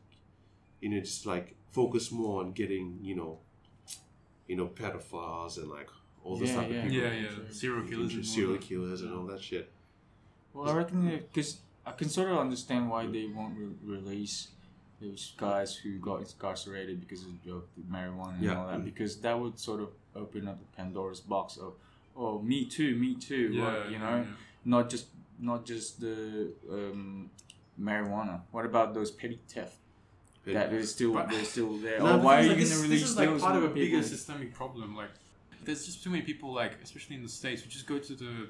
[0.82, 3.38] you know just like focus more on getting you know,
[4.48, 5.90] you know pedophiles and like
[6.24, 6.78] all those Yeah, type yeah.
[6.78, 7.30] of people, yeah, yeah.
[7.52, 8.14] Serial killers.
[8.14, 8.62] and all serial that.
[8.62, 9.72] killers and all that shit.
[10.54, 14.48] Well, I reckon because I can sort of understand why they won't re- release
[15.02, 17.62] those guys who got incarcerated because of the
[17.92, 18.58] marijuana and Yeah.
[18.60, 21.74] all that because that would sort of open up the Pandora's box of
[22.16, 24.26] oh me too, me too, Yeah, what, you know, yeah.
[24.64, 25.08] not just
[25.40, 27.30] not just the um,
[27.80, 28.42] marijuana.
[28.52, 29.78] What about those petty theft?
[30.46, 32.00] That is still But- they're still there.
[32.00, 33.56] No, oh, why are It's you like going this, to this release is like part
[33.58, 33.82] of a people?
[33.82, 34.96] bigger systemic problem.
[34.96, 35.10] Like,
[35.64, 38.48] there's just too many people, like especially in the states, who just go to the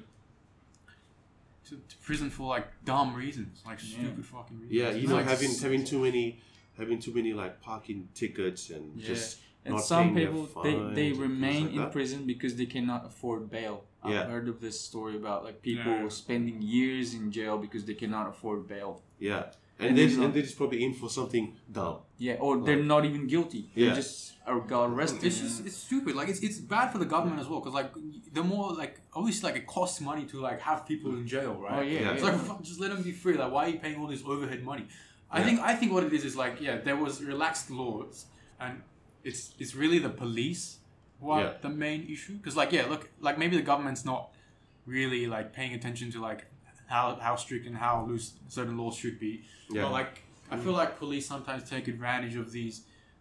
[1.68, 3.98] to, to prison for like dumb reasons, like Yeah.
[3.98, 4.72] stupid fucking reasons.
[4.72, 6.40] Yeah, you know, like, having having too many,
[6.78, 9.06] having too many like parking tickets and Yeah.
[9.08, 11.92] just And not some people they, they fines and things remain like in that.
[11.92, 13.76] prison because they cannot afford bail.
[14.02, 16.08] I've heard of this story about like people Yeah.
[16.08, 19.02] spending years in jail because they cannot afford bail.
[19.18, 19.42] Yeah,
[19.80, 21.46] And and, they're then not- and they're just probably in for something
[21.78, 21.96] dumb.
[22.26, 23.62] Yeah, or they're not even guilty.
[23.74, 23.94] They Yeah.
[24.02, 25.24] just are got arrested.
[25.28, 26.12] It's just it's stupid.
[26.20, 27.90] Like it's, it's bad for the government as well because like
[28.38, 31.78] the more like obviously like it costs money to like have people in jail, right?
[31.78, 32.00] oh yeah, Yeah.
[32.02, 32.12] yeah.
[32.14, 33.36] It's like fuck, just let them be free.
[33.42, 34.86] Like why are you paying all this overhead money?
[35.28, 35.46] I Yeah.
[35.46, 38.26] think I think what it is is like yeah there was relaxed laws
[38.64, 38.74] and
[39.28, 40.62] it's it's really the police
[41.20, 41.52] who are Yeah.
[41.66, 44.22] the main issue because like yeah look like maybe the government's not
[44.86, 46.40] really like paying attention to like
[46.86, 49.32] how how strict and how loose certain laws should be.
[49.70, 49.82] Yeah.
[49.82, 50.12] But like
[50.50, 52.76] I feel like police sometimes take advantage of these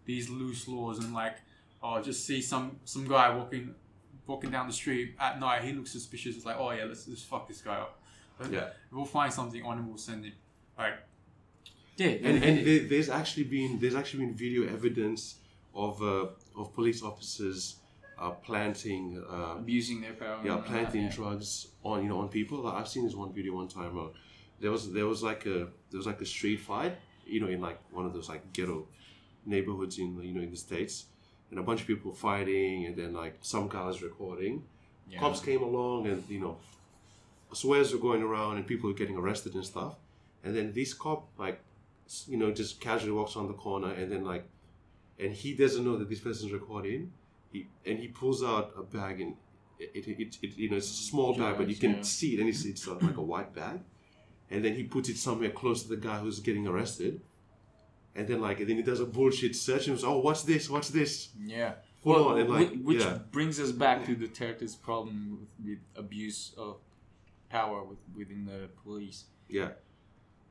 [0.06, 1.38] these loose laws and like
[1.82, 3.74] oh just see some some guy walking
[4.28, 7.24] walking down the street at night he looks suspicious it's like oh yeah let's let's
[7.24, 7.94] fuck this guy up.
[8.38, 8.70] But Yeah.
[8.92, 9.88] We'll find something on him.
[9.88, 10.34] We'll send him.
[10.78, 10.96] Like
[11.98, 15.22] yeah, And and there, there's actually been there's actually been video evidence
[15.76, 17.78] of uh, of police officers
[18.18, 20.40] uh, planting uh, abusing their power.
[20.44, 21.12] yeah all that, planting yeah.
[21.12, 22.60] drugs on you know on people.
[22.60, 23.98] Like, I've seen this one video one time.
[23.98, 24.08] Uh,
[24.60, 27.62] there was there was like a there was like a street fight, you know, in
[27.62, 28.88] like one of those like ghetto
[29.46, 31.06] neighborhoods in you know in the states,
[31.50, 34.64] and a bunch of people fighting, and then like some guy was recording.
[35.10, 35.20] Yeah.
[35.20, 36.58] Cops came along, and you know,
[37.54, 39.96] swears were going around, and people were getting arrested and stuff.
[40.44, 41.60] And then this cop like,
[42.28, 44.48] you know, just casually walks on the corner, and then like,
[45.20, 47.12] and he doesn't know that this person's recording.
[47.52, 49.36] He and he pulls out a bag and
[49.80, 52.02] it, it, it, it you know it's a small bag, but you can yeah.
[52.02, 53.80] see it, and it's it's uh, like a white bag.
[54.52, 57.20] And then he puts it somewhere close to the guy who's getting arrested.
[58.16, 60.70] And then like, and then he does a bullshit search and goes, "Oh, what's this?
[60.70, 61.74] What's this?" Yeah.
[62.04, 63.18] Well, on, and like, which yeah.
[63.32, 66.78] brings us back to the Duterte's problem with, with abuse of
[67.50, 69.26] power with, within the police.
[69.50, 69.70] Yeah,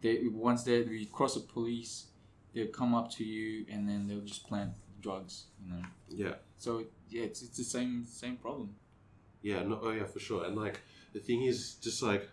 [0.00, 2.06] They once they we cross the police,
[2.54, 5.44] they'll come up to you and then they'll just plant drugs.
[5.62, 5.82] You know.
[6.08, 6.34] yeah.
[6.56, 8.74] So yeah, it's, it's the same same problem.
[9.42, 10.44] Yeah, no, oh yeah, for sure.
[10.44, 10.80] And like
[11.12, 12.28] the thing is, just like,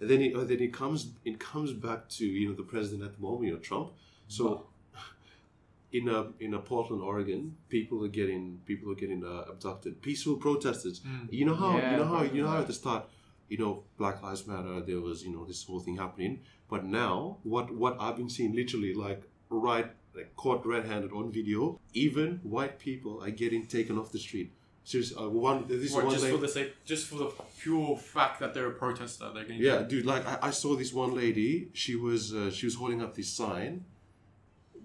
[0.00, 3.04] and then it, oh, then it comes it comes back to you know the president
[3.04, 3.92] at the moment, you know Trump.
[4.26, 4.66] So
[5.92, 10.02] in a in a Portland, Oregon, people are getting people are getting uh, abducted.
[10.02, 11.02] Peaceful protesters.
[11.30, 13.08] You know how Yeah, you know how you know how at the start,
[13.48, 14.80] you know Black Lives Matter.
[14.80, 18.56] There was you know this whole thing happening, but now what what I've been seeing
[18.56, 21.78] literally like right like caught red-handed on video.
[21.92, 24.52] Even white people are getting taken off the street.
[24.82, 27.96] Seriously, uh, one this What, one just lady- for the sake, just for the pure
[27.96, 30.06] fact that they're a protester, they're getting Yeah, dude.
[30.06, 31.68] Like I, I saw this one lady.
[31.74, 33.84] She was uh, she was holding up this sign,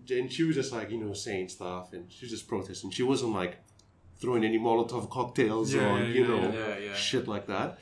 [0.10, 2.92] and she was just like you know saying stuff, and she was just protesting.
[2.92, 3.58] She wasn't like
[4.18, 7.80] throwing any Molotov cocktails Yeah, or yeah, you yeah, know shit like that.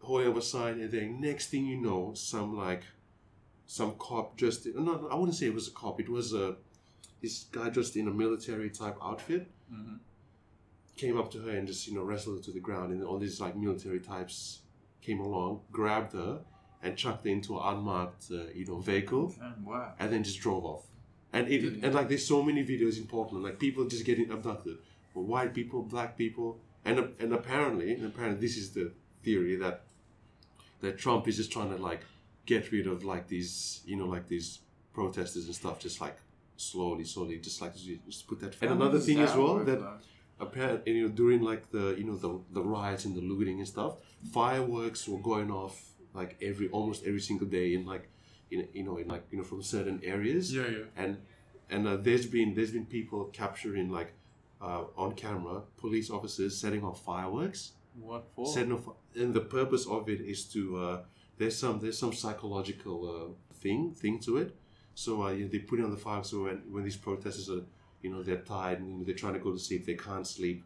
[0.00, 2.82] Holding up a sign, and then next thing you know, some like
[3.66, 6.00] some cop just In, no, no, I wouldn't say it was a cop.
[6.00, 6.56] It was a
[7.22, 9.98] this guy just in a military type outfit Mhm.
[10.96, 13.18] came up to her and just you know wrestled her to the ground and all
[13.18, 14.60] these like military types
[15.02, 16.40] came along grabbed her
[16.82, 19.92] and chucked her into an unmarked uh, you know vehicle And wow.
[19.98, 20.84] and then just drove off
[21.32, 24.76] and it and like there's so many videos in Portland like people just getting abducted
[25.14, 26.48] white people black people
[26.84, 28.92] and and apparently and apparently this is the
[29.24, 29.82] theory that
[30.82, 32.02] that Trump is just trying to like
[32.46, 34.60] get rid of like these you know like these
[34.92, 36.16] protesters and stuff just like
[36.56, 39.80] slowly slowly just like just put that and another thing as well that
[40.40, 43.68] apparently you know during like the you know the the riots and the looting and
[43.68, 43.96] stuff
[44.32, 45.76] fireworks were going off
[46.14, 48.08] like every almost every single day in like
[48.50, 50.84] in you know in like you know from certain areas Yeah, yeah.
[50.96, 51.18] and
[51.70, 54.12] and uh, there's been there's been people capturing like
[54.62, 58.46] uh, on camera police officers setting off fireworks What for?
[58.46, 61.02] setting off and the purpose of it is to uh,
[61.38, 64.56] there's some there's some psychological uh, thing thing to it.
[64.94, 67.62] So uh, you they put it on the fireworks so when, when these protesters are
[68.02, 70.64] you know they're tired and they're trying to go to sleep they can't sleep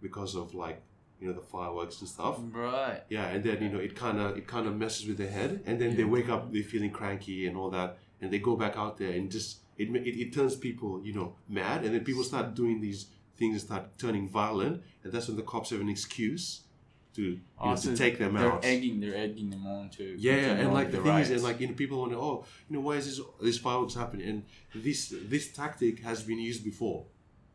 [0.00, 0.80] because of like
[1.20, 2.38] you know the fireworks and stuff.
[2.52, 3.02] Right.
[3.08, 5.62] yeah and then you know it kind of it kind of messes with their head
[5.66, 8.76] and then they wake up they're feeling cranky and all that and they go back
[8.76, 12.22] out there and just it, it, it turns people you know mad and then people
[12.22, 15.88] start doing these things and start turning violent and that's when the cops have an
[15.88, 16.63] excuse
[17.14, 19.88] to you oh, know, Also, to take them they're out egging, they're egging them on
[19.90, 20.16] to.
[20.18, 22.76] yeah, and like the with thing is, and like you know, people wonder, oh, you
[22.76, 24.28] know, why is this this fireworks happening?
[24.28, 27.06] And this this tactic has been used before.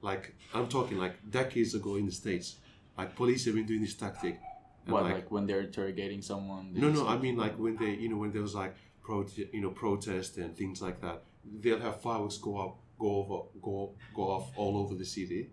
[0.01, 2.57] Like I'm talking like decades ago in the states,
[2.97, 4.39] like police have been doing this tactic.
[4.85, 6.73] What, like, when they're interrogating someone?
[6.73, 9.25] they no, no, I mean like when they, you know, when there was like pro,
[9.53, 11.23] you know, protest and things like that,
[11.61, 15.51] they'll have fireworks go up, go over, go go off all over the city,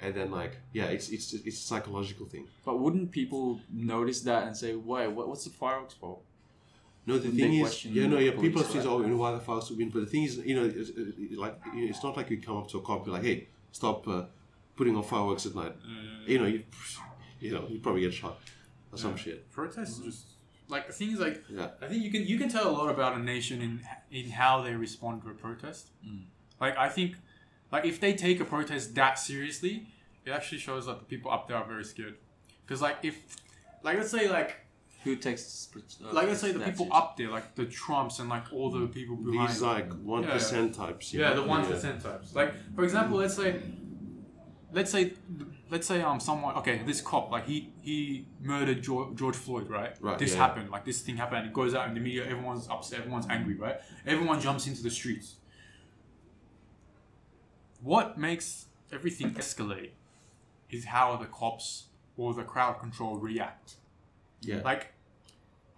[0.00, 2.48] and then like yeah, it's it's it's a psychological thing.
[2.64, 5.06] But wouldn't people notice that and say, "Why?
[5.06, 6.18] What, what's the fireworks for?"
[7.06, 8.32] No, the thing is, question yeah, no, yeah.
[8.32, 8.88] People for say, that?
[8.88, 10.90] "Oh, you know why the fireworks have been," but the thing is, you know, it's,
[10.90, 13.10] it's like you know, it's not like you come up to a cop and be
[13.12, 14.24] like, "Hey, stop uh,
[14.76, 15.74] putting on fireworks at night."
[16.26, 16.64] You know, you,
[17.40, 18.38] you know, you probably get shot
[18.92, 19.16] or some Yeah.
[19.18, 19.50] shit.
[19.52, 20.24] Protests just
[20.68, 22.90] like the thing is like Yeah, I think you can you can tell a lot
[22.90, 23.80] about a nation in
[24.10, 25.90] in how they respond to a protest.
[26.04, 26.24] Mm.
[26.60, 27.14] Like I think,
[27.72, 29.86] like if they take a protest that seriously,
[30.24, 32.16] it actually shows that the people up there are very scared.
[32.64, 33.16] Because like if,
[33.82, 34.56] like let's say like
[35.04, 35.68] Who takes?
[35.74, 36.90] Uh, like let's say the people seriously?
[36.92, 39.48] up there like the Trumps and like all the people behind.
[39.50, 41.12] these like one types.
[41.12, 41.42] you yeah, know?
[41.42, 42.34] the one percent types.
[42.34, 43.60] Like for example, let's say,
[44.72, 45.14] let's say,
[45.70, 49.96] let's say um someone okay this cop like he he murdered George, George Floyd right.
[50.00, 50.38] Right, This yeah.
[50.38, 51.38] happened like this thing happened.
[51.40, 52.24] and It goes out in the media.
[52.24, 53.00] Everyone's upset.
[53.00, 53.54] Everyone's angry.
[53.54, 53.76] Right.
[54.06, 55.36] Everyone jumps into the streets.
[57.82, 59.90] What makes everything escalate
[60.70, 61.84] is how the cops
[62.16, 63.74] or the crowd control react.
[64.40, 64.92] Yeah, Like,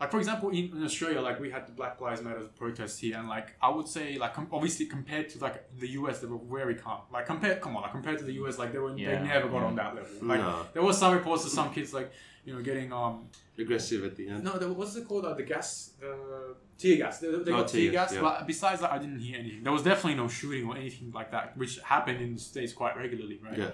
[0.01, 3.17] like for example, in, in Australia, like we had the Black Lives Matter protest here,
[3.19, 6.39] and like I would say, like com- obviously compared to like the US, they were
[6.39, 7.01] very calm.
[7.13, 9.49] Like compared, come on, like compared to the US, like they were Yeah, they never
[9.49, 9.65] got yeah.
[9.65, 9.77] on mm.
[9.77, 10.11] that level.
[10.23, 10.67] Like No.
[10.73, 12.13] there was some reports of some kids like
[12.49, 13.15] you know getting um
[13.59, 14.45] aggressive at the end.
[14.45, 15.25] no, there, what's it called?
[15.27, 17.19] Uh, the gas, the tear gas.
[17.21, 18.15] They, they Oh, got tear tear gas, gas.
[18.15, 18.21] yeah.
[18.23, 19.63] But besides that, I didn't hear anything.
[19.65, 22.97] There was definitely no shooting or anything like that, which happened in the states quite
[22.97, 23.59] regularly, right?
[23.59, 23.71] Yeah,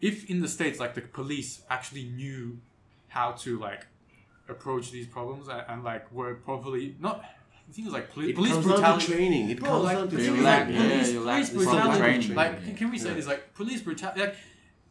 [0.00, 2.58] if in the states like the police actually knew
[3.08, 3.86] how to like
[4.48, 7.24] approach these problems and, and like were properly not
[7.68, 9.50] the thing is like poli- it police comes down to brutality training.
[9.50, 10.82] It Bro, comes like, down to the You thing is, lack- like, training.
[10.90, 12.34] yeah, police, you lack police brutality training.
[12.36, 12.74] like Yeah.
[12.74, 13.14] can we say Yeah.
[13.14, 14.36] this like police brutality like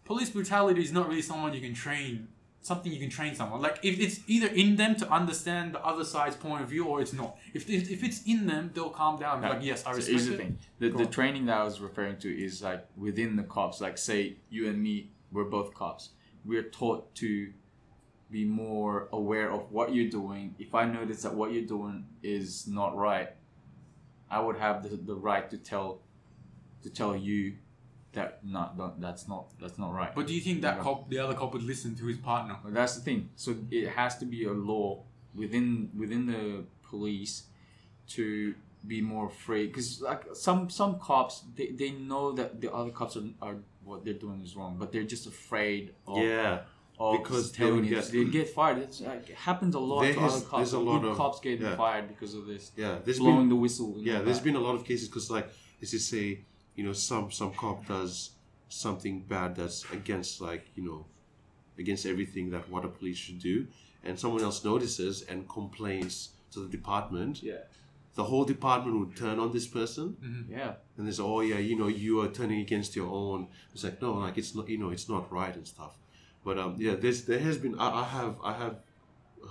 [0.06, 2.28] police brutality is not really someone you can train
[2.62, 6.04] something you can train someone like if it's either in them to understand the other
[6.04, 9.20] side's point of view or it's not if, if, if it's in them they'll calm
[9.20, 9.50] down Yeah.
[9.50, 11.12] like yes I So respect here's the thing: the, Go the on.
[11.12, 13.82] training that I was referring to is like within the cops.
[13.82, 16.10] Like, say you and me, we're both cops.
[16.44, 17.52] We're taught to
[18.32, 20.56] be more aware of what you're doing.
[20.58, 23.30] If I notice that what you're doing is not right,
[24.32, 26.02] I would have the, the right to tell
[26.82, 27.58] to tell you
[28.16, 30.14] that not that's not that's not right.
[30.16, 32.74] but do you think that cop the other cop would listen to his partner But
[32.74, 33.30] that's the thing.
[33.36, 35.04] So it has to be a law
[35.42, 37.44] within within the police
[38.16, 38.54] to
[38.88, 43.18] be more afraid because like some some cops they, they know that the other cops
[43.18, 46.60] are, are what they're doing is wrong but they're just afraid of yeah.
[47.00, 48.78] of Because they telling would get- they get fired.
[48.78, 50.58] It's, like, it happens a lot to is- other cops.
[50.62, 51.76] there's a lot Good of- cops getting yeah.
[51.76, 52.72] fired because of this.
[52.78, 53.92] Yeah, there's blowing been the whistle.
[54.00, 54.46] yeah, all there's that.
[54.46, 55.48] been a lot of cases because like
[55.82, 56.28] let's just say
[56.76, 58.32] you know some some cop does
[58.70, 61.06] something bad that's against like you know
[61.78, 63.68] against everything that what a police should do,
[64.04, 67.44] and someone else notices and complains to the department.
[67.44, 67.64] yeah,
[68.16, 70.74] The whole department would turn on this person, yeah.
[70.98, 73.48] and there's oh yeah you know you are turning against your own.
[73.74, 75.98] It's like no like it's not you know it's not right and stuff.
[76.46, 78.76] But um yeah there's there has been I, I have I have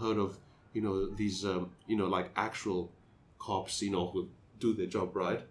[0.00, 0.38] heard of
[0.72, 2.90] you know these um you know like actual
[3.38, 5.42] cops you know who do their job right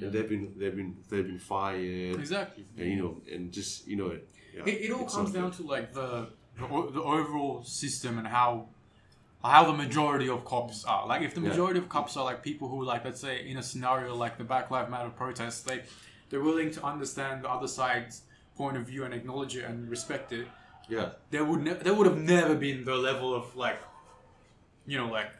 [0.00, 2.64] and they've been they've been they've been fired Exactly.
[2.78, 4.10] and you know and just you know
[4.54, 8.68] yeah, It, it all comes down to like the, the the overall system and how
[9.42, 11.06] how the majority of cops are.
[11.06, 11.48] Like if the Yeah.
[11.50, 14.44] majority of cops are like people who like let's say in a scenario like the
[14.44, 15.82] Black Lives Matter protests, they
[16.28, 18.22] they're willing to understand the other side's
[18.56, 20.46] point of view and acknowledge it and respect it.
[20.88, 23.78] yeah There would ne- there would have never been the level of like
[24.86, 25.30] you know like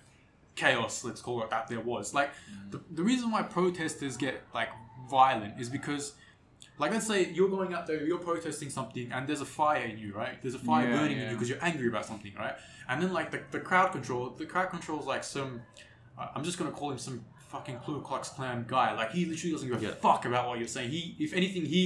[0.60, 2.04] chaos let's call it that there was.
[2.18, 2.30] Like
[2.72, 4.68] the, the reason why protesters get like
[5.10, 6.04] violent is because
[6.78, 9.96] like let's say you're going out there you're protesting something and there's a fire in
[10.02, 10.34] you right?
[10.42, 12.54] There's a fire Yeah, burning in you because you're angry about something right?
[12.88, 15.50] And then like the, the crowd control the crowd control is like some
[16.18, 17.18] uh, i'm just gonna call him some
[17.52, 18.88] fucking Ku Klux Klan guy.
[19.00, 19.94] Like he literally doesn't give a Yeah.
[20.06, 20.90] fuck about what you're saying.
[20.96, 21.82] He if anything he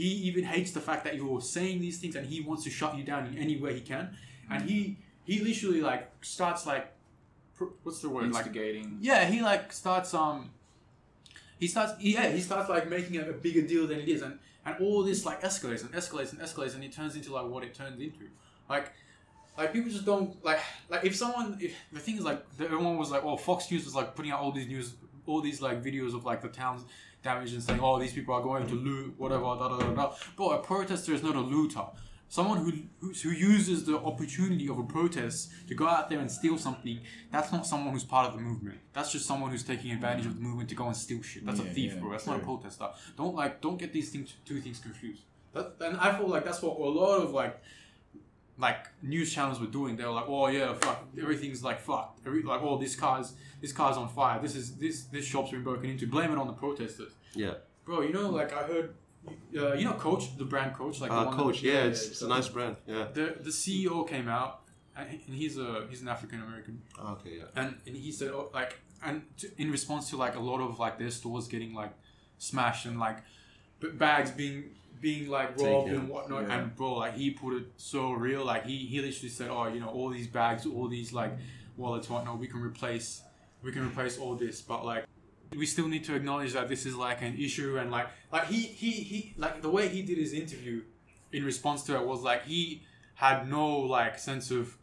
[0.00, 2.92] he even hates the fact that you're saying these things and he wants to shut
[2.98, 4.04] you down in any way he can.
[4.50, 4.78] And he
[5.28, 6.02] he literally like
[6.36, 6.84] starts like
[7.82, 8.98] what's the word like Instigating.
[9.00, 10.50] yeah he like starts um
[11.58, 14.38] he starts yeah he starts like making it a bigger deal than it is and
[14.66, 17.64] and all this like escalates and escalates and escalates and it turns into like what
[17.64, 18.24] it turns into.
[18.68, 18.92] Like
[19.58, 22.96] like people just don't like like if someone if the thing is like the- everyone
[22.96, 24.94] was like oh Fox News was like putting out all these news
[25.26, 26.84] all these like videos of like the towns
[27.22, 30.12] damage and saying oh these people are going to loot whatever da da da da.
[30.36, 31.84] But a protester is not a looter
[32.30, 36.30] someone who who who uses the opportunity of a protest to go out there and
[36.30, 36.98] steal something
[37.30, 40.34] that's not someone who's part of the movement that's just someone who's taking advantage of
[40.36, 42.42] the movement to go and steal shit that's a thief yeah, bro that's not a
[42.42, 46.44] protester don't like don't get these things two things confused that, and I feel like
[46.44, 47.60] that's what a lot of like
[48.56, 49.96] like news channels were doing.
[49.96, 52.26] They were like, "Oh yeah, fuck, everything's like fucked.
[52.26, 54.38] Every, like, oh, this car's this car's on fire.
[54.40, 56.06] This is this this shop's been broken into.
[56.06, 57.54] Blame it on the protesters, yeah
[57.90, 58.02] bro.
[58.02, 58.94] You know, like I heard,
[59.28, 62.28] uh, you know, Coach, the brand Coach, like uh, coach that, yeah it's, it's a
[62.28, 63.06] nice brand yeah.
[63.12, 64.62] The the CEO came out,
[64.96, 67.44] and he's a he's an African American, okay yeah.
[67.54, 70.78] And and he said, oh, like, and to, in response to like a lot of
[70.78, 71.92] like their stores getting like
[72.38, 73.18] smashed and like
[73.80, 76.58] b- bags being being like robbed Taken, and whatnot yeah.
[76.58, 79.80] and bro like he put it so real like he he literally said oh you
[79.80, 81.32] know all these bags all these like
[81.76, 83.22] wallets whatnot we can replace
[83.62, 85.04] we can replace all this but like
[85.56, 88.60] we still need to acknowledge that this is like an issue and like like he
[88.60, 90.82] he he like the way he did his interview
[91.32, 92.82] in response to it was like he
[93.14, 94.76] had no like sense of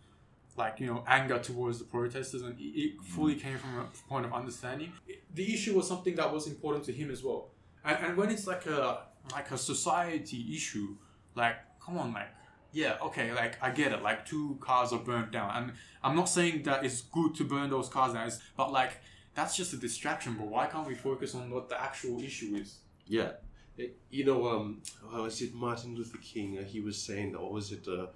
[0.57, 3.41] like you know anger towards the protesters and it- fully mm.
[3.41, 4.91] came from a point of understanding.
[5.33, 7.49] The issue was something that was important to him as well.
[7.85, 9.01] And, and when it's like a
[9.31, 10.95] like a society issue
[11.35, 12.29] like come on like
[12.71, 15.51] yeah okay like i get it like two cars are burnt down.
[15.55, 18.93] And i'm not saying that it's good to burn those cars down but like
[19.37, 22.69] that's just a distraction but why can't we focus on what the actual issue is
[23.17, 23.31] Yeah,
[23.79, 26.49] Eh, you know, um, how was it Martin Luther King?
[26.59, 28.07] Uh, he was saying, or was it, uh,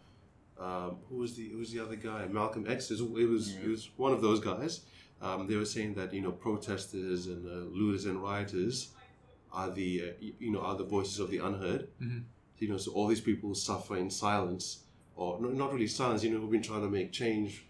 [0.67, 2.21] um, who was the who was the other guy?
[2.39, 2.89] Malcolm X.
[2.91, 4.73] It was it was, it was one of those guys.
[5.21, 8.77] Um, they were saying that you know protesters and uh, looters and rioters
[9.59, 11.83] are the uh, you know are the voices of the unheard.
[12.01, 12.23] Mhm.
[12.61, 14.65] You know, so all these people suffer in silence,
[15.15, 16.23] or no, not really silence.
[16.23, 17.65] You know, who've been trying to make change,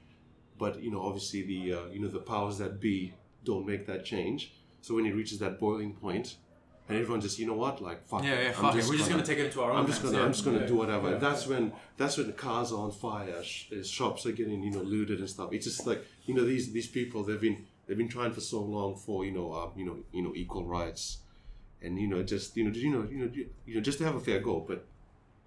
[0.58, 4.06] but you know, obviously the uh, you know the powers that be don't make that
[4.06, 4.54] change.
[4.82, 6.36] So when it reaches that boiling point,
[6.90, 9.12] and everyone just you know what like fuck yeah yeah fuck it we're just gonna-
[9.12, 10.26] gonna take it into our own I'm just gonna yeah.
[10.26, 10.66] I'm just gonna Yeah.
[10.68, 11.18] do whatever.
[11.20, 14.72] That's when that's when the cars are on fire, sh- uh, shops are getting you
[14.72, 15.54] know looted and stuff.
[15.54, 18.62] It's just like you know these these people they've been they've been trying for so
[18.62, 21.20] long for you know uh, you know you know equal rights,
[21.82, 24.04] and you know just you know you know you know you you know just to
[24.04, 24.60] have a fair go.
[24.68, 24.86] But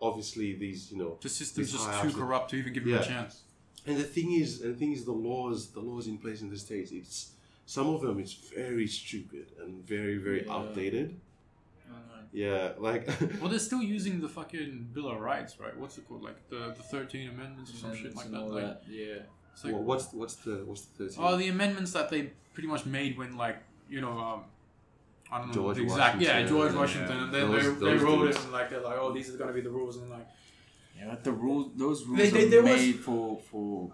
[0.01, 3.43] obviously these you know the system's just too corrupt to even give them a chance
[3.87, 6.49] and the thing is, and the thing is, the laws, the laws in place in
[6.49, 7.33] the states, it's
[7.67, 10.53] some of them is very stupid and very very Yeah.
[10.55, 11.21] outdated.
[12.33, 13.07] Yeah, like
[13.41, 15.77] Well, they're still using the fucking Bill of Rights, right?
[15.79, 16.23] What's it called?
[16.25, 18.41] Like the, the 13 amendments or some shit like that.
[18.41, 19.19] Like, Yeah.
[19.53, 21.25] it's like, Well, what's what's the what's the thirteen?
[21.25, 24.45] oh, the amendments that they pretty much made when, like, you know, um,
[25.31, 26.79] I don't know George the exact, yeah, Washington, George yeah.
[26.81, 28.37] Washington, and then Those- they, they those wrote dudes.
[28.37, 30.27] it and like they're like, oh, these are gonna be the rules, and like,
[30.99, 33.93] Yeah, but the rules, those rules They- they- are there was- made for for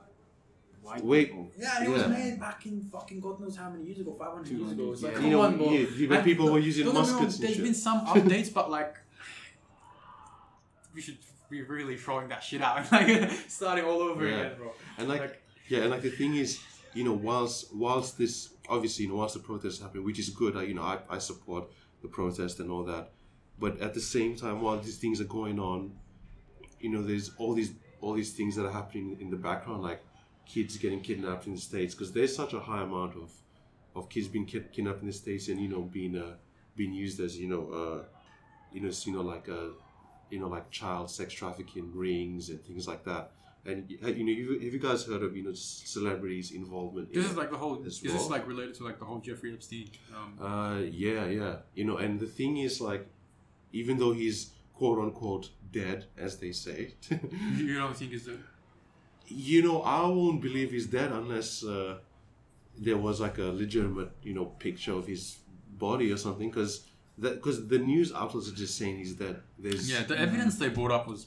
[0.83, 1.29] white Wait.
[1.29, 1.51] people.
[1.59, 2.09] yeah, it was Yeah.
[2.09, 4.93] made back in fucking God knows how many years ago, 500 years ago.
[4.93, 5.17] It's like, Yeah.
[5.19, 5.71] come you know, on, bro.
[5.71, 7.65] yeah, yeah, but people don't- were using don't get me wrong, muskets and There's shit.
[7.65, 8.95] been some updates, but like,
[10.95, 11.19] we should
[11.49, 14.39] be really throwing that shit out and like starting all over Yeah.
[14.41, 14.73] again, bro.
[14.99, 16.61] And like, Like- yeah, and like the thing is,
[16.95, 20.57] you know, whilst whilst this obviously, you know, whilst the protests happen, which is good,
[20.57, 21.65] I, you know, I, I support
[22.03, 23.13] the protest and all that,
[23.59, 25.93] but at the same time, while these things are going on,
[26.81, 30.03] you know, there's all these all these things that are happening in the background, like
[30.55, 33.31] kids getting kidnapped in the states, because there's such a high amount of
[33.99, 36.35] of kids being kid, kidnapped in the states and you know being uh,
[36.77, 38.03] being used as you know uh,
[38.73, 39.71] you know you know like uh,
[40.31, 43.25] you know like child sex trafficking rings and things like that.
[43.67, 47.09] And you know, you, have you guys heard of you know celebrities' involvement?
[47.11, 47.33] in This it?
[47.33, 47.75] is like the whole.
[47.85, 49.91] Is this like related to like the whole Jeffrey Epstein?
[50.17, 51.57] Um, Uh, yeah, yeah.
[51.75, 53.05] You know, and the thing is, like,
[53.81, 54.39] even though he's
[54.73, 56.95] quote unquote dead, as they say,
[57.57, 58.39] you don't think is the
[59.31, 61.99] you know, I won't believe he's dead unless uh,
[62.79, 65.39] there was like a legitimate, you know, picture of his
[65.79, 66.51] body or something.
[66.51, 66.87] Because
[67.19, 69.41] that because the news outlets are just saying he's dead.
[69.59, 70.03] There's yeah.
[70.03, 71.27] The evidence they brought up was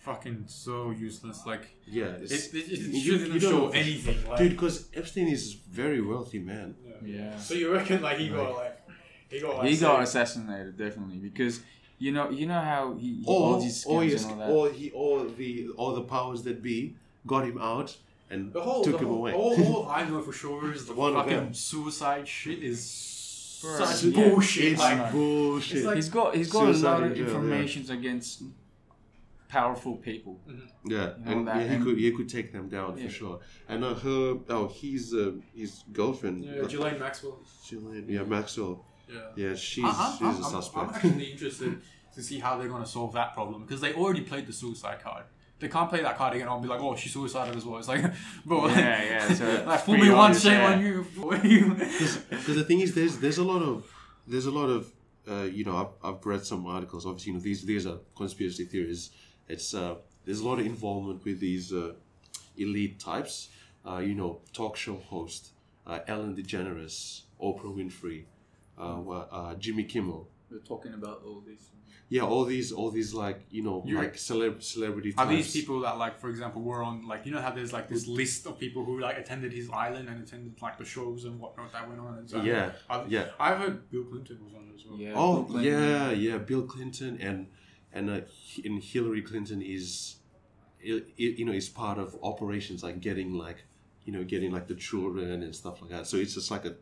[0.00, 1.44] fucking so useless.
[1.44, 2.04] Like yeah.
[2.06, 4.18] it, It's, it, it You- shouldn't you show know anything.
[4.28, 6.74] Like, dude, because Epstein is a very wealthy man.
[7.04, 7.36] Yeah.
[7.38, 8.80] So you reckon like he got like
[9.28, 11.60] he got like He got assassinated definitely because
[11.98, 14.90] you know you know how he, he Or all these or, scams all or he
[14.90, 17.96] or the all the powers that be got him out
[18.30, 19.32] and The whole, took the him whole, away.
[19.32, 21.54] All, all I know for sure is the One of fucking them.
[21.54, 24.28] suicide shit is Bro, such yeah.
[24.28, 24.72] bullshit.
[24.72, 25.76] It's Like, bullshit.
[25.78, 27.24] it's like- he's got he's got a Suicide lot of jail, yeah.
[27.34, 28.42] information against
[29.48, 30.40] powerful people.
[30.48, 30.54] Yeah,
[30.84, 33.04] You know and that, yeah, he and- could he could take them down Yeah.
[33.04, 33.40] for sure.
[33.68, 36.44] And uh, her oh he's uh, his girlfriend.
[36.44, 37.38] yeah, uh, Ghislaine Maxwell.
[37.68, 38.84] Ghislaine- yeah, Maxwell.
[39.08, 39.20] Yeah.
[39.36, 41.80] Yeah, she's I- I'm, she's I'm, a I'm- I'm actually interested
[42.14, 45.00] to see how they're going to solve that problem because they already played the suicide
[45.02, 45.24] card.
[45.58, 47.78] They can't play that card again and be like, oh, she suicided as well.
[47.78, 48.04] It's like,
[48.44, 50.72] bro, Yeah, yeah, so like, fool me once, shame yeah.
[50.72, 51.06] on you.
[52.30, 53.90] Because the thing is, there's there's a lot of
[54.26, 54.92] there's a lot of
[55.30, 57.06] uh, you know I've, I've read some articles.
[57.06, 59.10] Obviously, you know these these are conspiracy theories.
[59.48, 61.92] It's uh, there's a lot of involvement with these uh,
[62.56, 63.48] elite types.
[63.88, 65.52] Uh, you know, talk show host
[65.86, 68.24] uh, Ellen DeGeneres, Oprah Winfrey,
[68.78, 70.28] uh, uh, Jimmy Kimmel.
[70.50, 71.70] We're talking about all these.
[72.08, 75.12] Yeah, all these all these like you know You- like celeb celebrity.
[75.18, 75.52] Are Types.
[75.52, 78.06] these people that, like, for example, were on, like, you know how there's, like, this
[78.06, 81.72] list of people who, like, attended his island and attended, like, the shows and whatnot
[81.72, 82.18] that went on?
[82.18, 83.30] And so Yeah, Are- yeah.
[83.40, 84.98] I heard Bill Clinton was on it as well.
[85.00, 85.12] Yeah.
[85.16, 86.38] Oh yeah, yeah.
[86.38, 87.48] Bill Clinton and
[87.92, 88.20] and uh,
[88.64, 90.16] and Hillary Clinton is,
[90.84, 93.64] i- i- you know, is part of operations like getting like,
[94.04, 96.06] you know, getting like the children and stuff like that.
[96.06, 96.76] So it's just like a,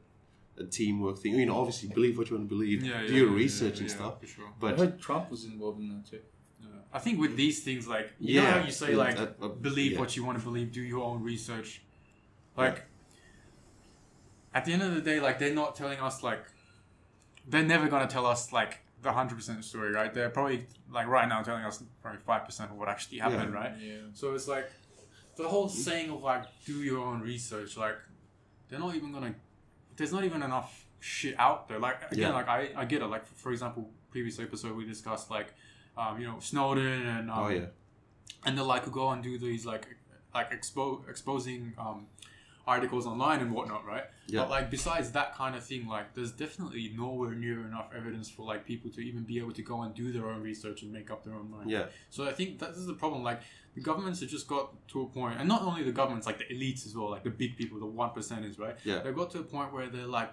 [0.59, 1.35] a teamwork thing.
[1.35, 3.75] You know, obviously believe what you want to believe, Yeah, do yeah, your yeah, research
[3.75, 4.21] yeah, and yeah, stuff.
[4.21, 4.47] For sure.
[4.47, 6.21] I But heard Trump was involved in that too.
[6.61, 6.67] Yeah.
[6.93, 9.49] I think with these things, like you know how you say Yeah, like that- uh,
[9.49, 10.01] believe yeah.
[10.01, 11.83] what you want to believe, do your own research.
[12.57, 12.85] Like
[14.55, 16.45] at the end of the day, like they're not telling us like
[17.49, 20.15] they're never gonna tell us like the hundred percent story, right?
[20.15, 23.59] They're probably like right now telling us probably five percent of what actually happened, Yeah.
[23.61, 23.73] right?
[23.81, 23.97] Yeah.
[24.15, 24.71] So it's like
[25.37, 27.97] the whole saying of like do your own research, like
[28.69, 29.35] they're not even gonna.
[29.97, 31.79] There's not even enough shit out there.
[31.79, 32.35] Like again, Yeah.
[32.35, 33.07] like I, I get it.
[33.07, 35.55] Like for example, previous episode we discussed like,
[35.97, 37.67] um, you know, Snowden and um, oh yeah,
[38.45, 39.87] and they'll like go and do these like
[40.35, 42.07] like expo- exposing um,
[42.67, 44.05] articles online and whatnot, right?
[44.27, 44.41] Yeah.
[44.41, 48.45] But like besides that kind of thing, like there's definitely nowhere near enough evidence for
[48.47, 51.11] like people to even be able to go and do their own research and make
[51.11, 51.71] up their own mind.
[51.71, 53.23] yeah, So I think that this is the problem.
[53.23, 53.43] Like
[53.75, 56.45] the governments have just got to a point, and not only the governments, like the
[56.45, 58.77] elites as well, like the big people, the one percenters, right?
[58.85, 59.01] Yeah.
[59.01, 60.33] They've got to a point where they're like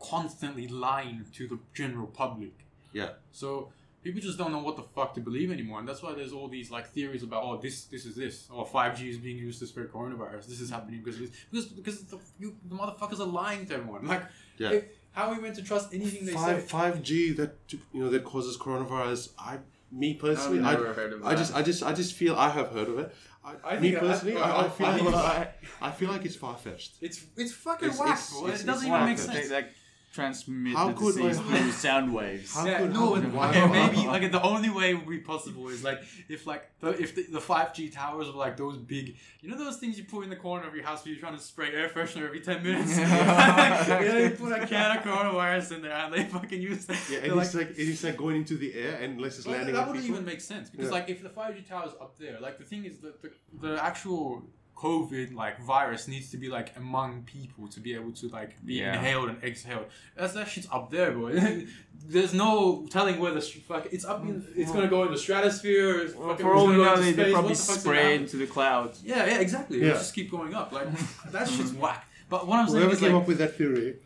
[0.00, 2.52] constantly lying to the general public.
[2.92, 3.10] Yeah.
[3.32, 3.70] So
[4.02, 6.48] people just don't know what the fuck to believe anymore, and that's why there's all
[6.48, 9.58] these like theories about oh this this is this or five G is being used
[9.60, 10.46] to spread coronavirus.
[10.46, 13.74] This is happening because of this because because the, you, the motherfuckers are lying to
[13.74, 14.06] everyone.
[14.06, 14.22] Like,
[14.58, 14.70] Yeah.
[14.72, 16.66] if- how are we meant to trust anything they five say?
[16.68, 19.30] five G that you know that causes coronavirus.
[19.38, 19.58] I
[19.92, 21.38] me personally, I've I, heard of I that.
[21.38, 23.14] just I just I just feel I have heard of it.
[23.44, 26.10] I, I me think I- personally, I- I, I, I- feel I like I feel
[26.10, 26.96] like it's far fetched.
[27.00, 28.08] It's it's fucking It's- whack.
[28.10, 28.46] it's- bro.
[28.46, 29.48] it's- it doesn't it's even make sense.
[29.48, 29.68] They like
[30.16, 32.54] transmit How the could disease my- through sound waves.
[32.54, 35.08] How yeah, could- no, how but- could- why- okay, maybe like the only way would
[35.08, 38.76] be possible is like if like the if the, the 5G towers were like those
[38.78, 41.20] big, you know those things you put in the corner of your house where you're
[41.26, 42.98] trying to spray air freshener every 10 minutes?
[42.98, 46.98] yeah, you put a can of coronavirus in there and they fucking use that.
[47.10, 49.46] Yeah, They're and like, it's like it's like going into the air and unless it's
[49.46, 50.16] Well, landing that on wouldn't people.
[50.20, 50.92] even make sense because Yeah.
[50.98, 53.30] like if the 5G towers up there, like the thing is that the,
[53.64, 54.42] the actual
[54.76, 58.74] COVID like virus needs to be like among people to be able to like be
[58.74, 58.92] Yeah.
[58.98, 59.86] inhaled and exhaled.
[60.14, 61.66] That's that shit's up there, boy.
[62.08, 64.22] There's no telling where the fuck it's up.
[64.22, 66.00] In, it's gonna go in the stratosphere.
[66.00, 67.32] It's Well, for all we know, into they, they space.
[67.32, 69.02] probably What the spray into the clouds.
[69.02, 69.78] Yeah, yeah, exactly.
[69.78, 69.86] Yeah.
[69.86, 70.72] It'll just keep going up.
[70.72, 70.88] Like
[71.32, 72.06] that shit's whack.
[72.28, 73.96] But what I'm saying Whoever is came like, up with that theory,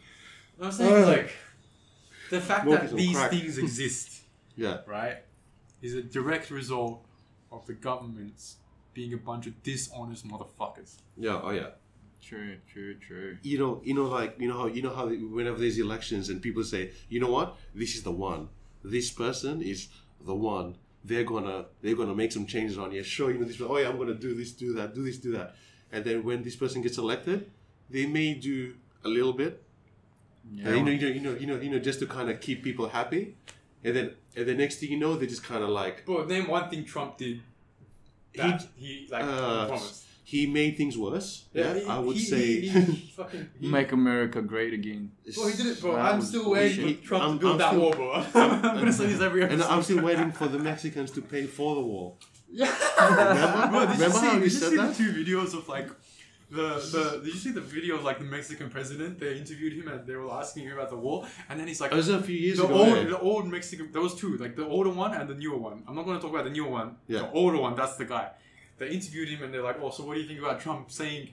[0.56, 1.32] what I'm saying is uh, like
[2.30, 3.30] the fact that these crack.
[3.30, 4.22] things exist
[4.56, 5.16] yeah, right,
[5.82, 7.04] is a direct result
[7.50, 8.56] of the governments
[8.94, 10.96] being a bunch of dishonest motherfuckers.
[11.16, 11.40] Yeah.
[11.42, 11.68] Oh yeah.
[12.22, 13.38] True, true, true.
[13.42, 13.80] You know.
[13.84, 14.04] You know.
[14.04, 17.30] Like you know how you know how whenever there's elections and people say, you know
[17.30, 18.48] what, this is the one.
[18.84, 19.88] This person is
[20.24, 20.76] the one.
[21.04, 23.02] They're gonna they're gonna make some changes on here.
[23.04, 23.60] Sure, you know this.
[23.60, 25.54] Oh yeah, I'm gonna do this, do that, do this, do that.
[25.92, 27.50] And then when this person gets elected,
[27.88, 28.74] they may do
[29.04, 29.62] a little bit,
[30.52, 30.74] Yeah.
[30.74, 32.62] You know, you know, you know, you know, you know, just to kind of keep
[32.62, 33.36] people happy,
[33.84, 36.48] and then, and the next thing you know, they just kind of like But name
[36.48, 37.42] one thing Trump did
[38.36, 40.04] that he, like uh, promised.
[40.24, 41.44] he made things worse.
[41.52, 42.60] Yeah, he- I would he- say.
[42.60, 45.12] he, he fucking he, Make America great again.
[45.34, 45.96] Bro, he did it, bro.
[45.96, 47.00] That I'm still waiting bullshit.
[47.00, 48.12] for Trump I'm- to build I'm that still- wall, bro.
[48.34, 49.54] I'm, gonna say this every episode.
[49.64, 52.18] and I'm still waiting for the Mexicans to pay for the wall.
[52.52, 52.72] Yeah.
[53.00, 53.68] Remember?
[53.70, 54.94] Bro, did Remember you see, how you did you said see that?
[54.94, 55.88] the two videos of like
[56.50, 59.18] the the did you see the video of like the Mexican president?
[59.20, 61.92] They interviewed him and they were asking him about the wall, and then he's like
[61.92, 62.74] oh, It was a few years the ago.
[62.74, 65.82] old the old Mexican those two like the older one and the newer one.
[65.86, 66.96] I'm not gonna talk about the newer one.
[67.06, 67.20] Yeah.
[67.20, 68.30] The older one, that's the guy.
[68.78, 71.28] They interviewed him and they're like, oh, so what do you think about Trump saying?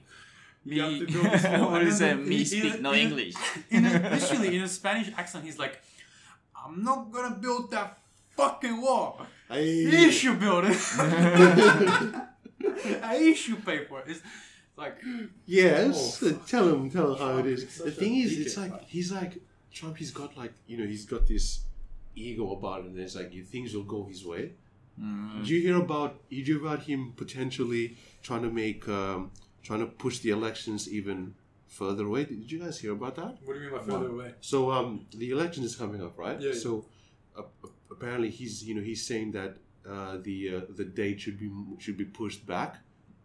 [0.65, 1.71] Me, to build this wall?
[1.71, 2.27] what And is then that?
[2.27, 3.35] Me speak in- no in- English.
[3.69, 5.79] in a, literally in a Spanish accent, he's like,
[6.61, 7.97] "I'm not gonna build that
[8.35, 9.21] fucking wall.
[9.49, 10.11] You Hey.
[10.11, 10.77] should build it.
[13.03, 14.21] I should pay for it." It's
[14.77, 14.97] like,
[15.45, 17.71] Yes, Oh, uh, tell him, tell him how it is is.
[17.73, 18.79] such The thing is, it's like man.
[18.87, 19.33] he's like
[19.73, 19.97] Trump.
[19.97, 21.61] He's got like you know, he's got this
[22.15, 22.87] ego about it.
[22.91, 24.51] And it's like things will go his way.
[25.01, 25.39] Mm.
[25.39, 26.27] Did you hear about?
[26.29, 29.31] Did you hear about him potentially trying to make, um,
[29.63, 31.35] trying to push the elections even
[31.67, 32.23] further away?
[32.25, 33.37] Did you guys hear about that?
[33.45, 34.33] what do you mean by further away?
[34.41, 36.39] So um, the election is coming up, right?
[36.41, 36.59] Yeah, yeah.
[36.59, 36.85] So
[37.37, 37.43] uh,
[37.91, 39.57] apparently he's you know he's saying that
[39.87, 42.77] uh, the uh, the date should be should be pushed back.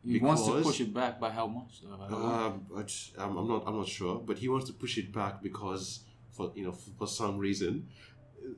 [0.05, 1.81] He wants to push it back by how much?
[1.83, 1.97] though?
[1.97, 2.45] How long?
[2.45, 5.43] Um, I I'm, I'm not I'm not sure, but he wants to push it back
[5.43, 6.01] because
[6.33, 7.87] for you know for, for some reason,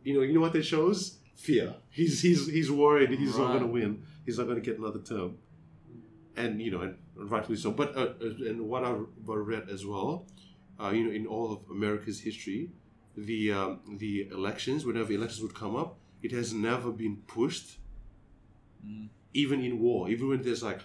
[0.02, 1.74] you know you know what that shows fear.
[1.90, 4.02] He's he's he's worried he's not going to win.
[4.24, 5.36] He's not going to get another term,
[6.36, 6.96] and you know and
[7.30, 7.70] rightfully so.
[7.70, 10.26] But uh, uh, and what I've read as well,
[10.80, 12.70] uh, you know, in all of America's history,
[13.16, 17.78] the um, the elections whenever elections would come up, it has never been pushed.
[18.84, 19.08] Mm.
[19.36, 20.80] Even in war, even when there's like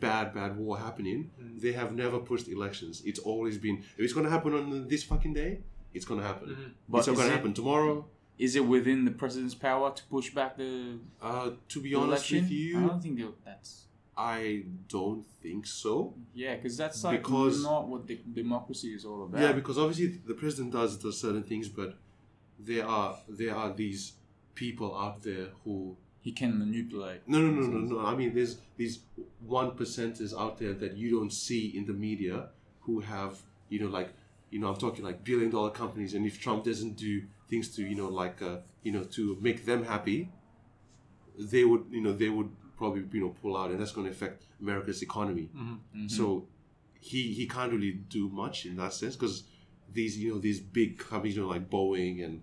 [0.00, 1.60] bad bad war happening, Mm.
[1.60, 3.02] they have never pushed elections.
[3.04, 5.60] It's always been if it's gonna happen on this fucking day,
[5.94, 6.48] it's gonna happen.
[6.50, 6.70] Mhm.
[6.88, 8.06] But it's not gonna happen tomorrow.
[8.38, 12.30] Is it within the president's power to push back the, Uh, to be the honest
[12.30, 12.38] election?
[12.42, 13.84] with you, I don't think that's.
[14.16, 16.14] I don't think so.
[16.34, 19.40] Yeah, because that's like Because- not what the democracy is all about.
[19.40, 21.90] Yeah, because obviously the president does does certain things, but
[22.58, 24.12] there are there are these
[24.54, 25.96] people out there who
[26.28, 27.20] he can manipulate.
[27.32, 27.96] no no no no no.
[28.10, 28.94] I mean, there's these
[29.58, 32.36] one percenters out there that you don't see in the media
[32.84, 33.32] who have
[33.72, 34.10] you know like
[34.52, 37.12] you know I'm talking like billion dollar companies, and if Trump doesn't do
[37.50, 38.56] things to you know like uh,
[38.86, 40.20] you know to make them happy,
[41.52, 44.12] they would you know they would probably you know pull out, and that's going to
[44.12, 45.46] affect America's economy.
[45.56, 46.10] Mhm.
[46.18, 46.26] So
[47.10, 49.44] he he can't really do much in that sense because
[49.92, 52.42] these you know these big companies you know like Boeing and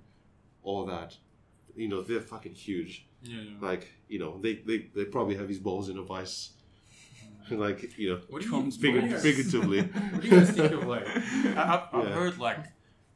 [0.63, 1.09] all that,
[1.75, 2.93] you know they're fucking huge.
[3.25, 3.51] Yeah, yeah.
[3.59, 6.51] Like you know they they, they probably have his balls in a vice.
[7.51, 9.81] like you know What do you, Trump's what do you figur- figuratively.
[10.11, 11.07] What do you guys think of like?
[11.15, 12.13] I, I've, I've Yeah.
[12.13, 12.59] heard like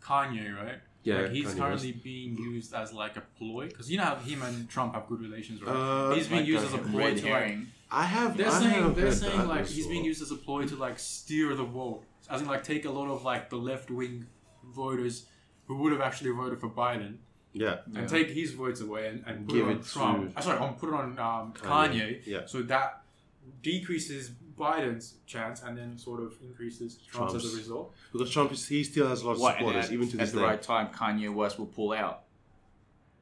[0.02, 0.80] Kanye, right?
[1.04, 4.16] Yeah, like he's Kanye currently being used as like a ploy because you know how
[4.18, 5.72] him and Trump have good relations, right?
[5.76, 7.58] Uh, he's being Like used as a ploy to like.
[7.92, 8.38] I have.
[8.38, 10.76] They're I saying have they're saying like as he's being used as a ploy to
[10.76, 14.28] like steer the vote, as in like take a lot of like the left wing
[14.64, 15.26] voters
[15.66, 17.18] who would have actually voted for Biden
[17.60, 17.78] Yeah.
[17.96, 20.32] and take his votes away and, and put Give it on it Trump.
[20.34, 21.92] to- uh, sorry, on put it on um, Kanye.
[21.92, 22.22] Kanye.
[22.26, 22.42] Yeah.
[22.46, 23.04] So that
[23.62, 27.94] decreases Biden's chance and then sort of increases Trump's, as a result.
[28.14, 30.18] Because Trump is he still has a lot of What, and supporters at, even to
[30.18, 30.38] this day.
[30.38, 32.24] at the right time, Kanye West will pull out.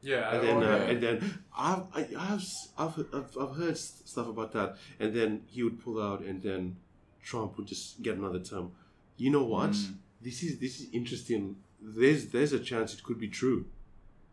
[0.01, 4.27] Yeah, and then, uh, and then I've, I, I've, s- I've, I've, I've heard stuff
[4.27, 4.77] about that.
[4.99, 6.77] And then he would pull out, and then
[7.23, 8.71] Trump would just get another term.
[9.17, 9.71] You know what?
[9.71, 9.95] Mm.
[10.21, 11.55] This is this is interesting.
[11.81, 13.65] There's there's a chance it could be true.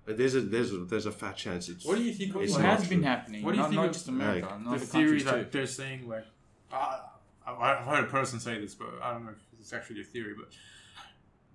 [0.07, 1.85] There's a there's a there's a fat chance it's.
[1.85, 2.97] what do you think of It's It like, not has true.
[2.97, 3.43] been happening.
[3.43, 5.35] What do you not, think not of, just America, like, not the the theory that
[5.53, 5.59] too.
[5.59, 6.27] they're saying like
[6.73, 6.99] uh,
[7.47, 10.05] I've I've heard a person say this, but I don't know if it's actually a
[10.05, 10.35] theory.
[10.37, 10.49] But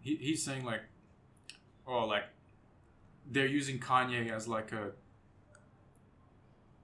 [0.01, 0.81] he, he's saying like,
[1.87, 2.23] oh, like
[3.29, 4.91] they're using Kanye as like a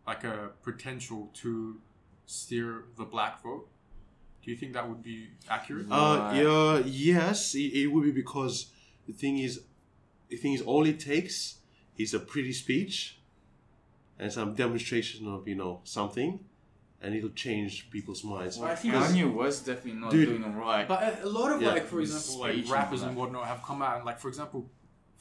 [0.08, 1.78] like a potential to
[2.28, 3.68] steer the black vote.
[4.44, 5.88] Do you think that would be accurate?
[5.90, 5.96] Uh,
[6.32, 6.44] Right.
[6.44, 8.68] yeah, yes, it, it would be because
[9.08, 9.62] the thing is,
[10.30, 11.58] the think is, all it takes
[11.98, 13.18] is a pretty speech
[14.20, 16.40] and some demonstration of you know something,
[17.02, 18.58] and it'll change people's minds.
[18.58, 20.30] Well, I think Because- Kanye was definitely not Dude.
[20.30, 20.88] doing it right.
[20.88, 21.70] But a, a lot of Yeah.
[21.74, 24.70] like, for example, like rappers and whatnot have come out and like, for example,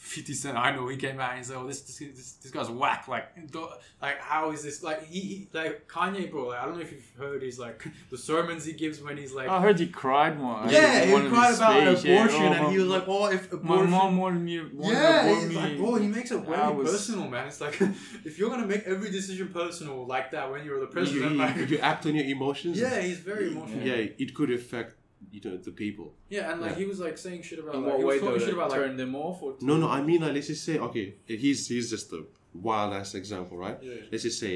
[0.05, 2.69] 50 Cent, I know he came out and said, "Oh, this this, this, this guy's
[2.69, 3.69] whack." Like, do-
[4.03, 4.83] like how is this?
[4.83, 6.49] Like, he, he like Kanye, bro.
[6.49, 9.33] Like, I don't know if you've heard his like the sermons he gives when he's
[9.33, 10.61] like, I heard he cried more.
[10.69, 12.25] yeah, in he cried about speech, yeah.
[12.27, 14.61] abortion, Oh, and he was like, "Oh, if abortion." my mom wanted me.
[14.61, 15.55] Wanted yeah, to he's me.
[15.57, 17.49] like, bro, he makes it I very was- personal, man.
[17.49, 17.81] It's like
[18.29, 21.39] if you're gonna make every decision personal like that when you're the You, president, you,
[21.39, 22.79] like, you act on your emotions.
[22.79, 23.83] yeah, he's very emotional.
[23.83, 24.97] yeah, it could affect
[25.35, 26.09] you know the people.
[26.29, 26.77] Yeah, and like Yeah.
[26.83, 28.27] he was like saying shit about In like, what he way was though?
[28.33, 29.57] talking shit Like, about like turn them off or?
[29.61, 32.23] No, no, I mean like let's just say okay, he's he's just a
[32.69, 33.79] wild ass example, right?
[33.83, 33.95] Yeah.
[34.11, 34.55] Let's just say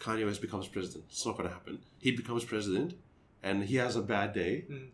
[0.00, 1.04] Kanye West becomes president.
[1.10, 1.78] It's not gonna happen.
[2.06, 2.94] He becomes president,
[3.42, 4.88] and he has a bad day, Mm.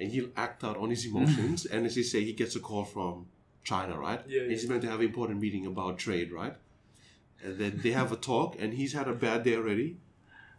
[0.00, 1.66] and he'll act out on his emotions.
[1.70, 3.26] and let's just say he gets a call from
[3.64, 4.20] China, right?
[4.28, 4.70] Yeah, And He's yeah.
[4.70, 6.54] meant to have an important meeting about trade, right?
[7.42, 9.96] And then they have a talk, and he's had a bad day already.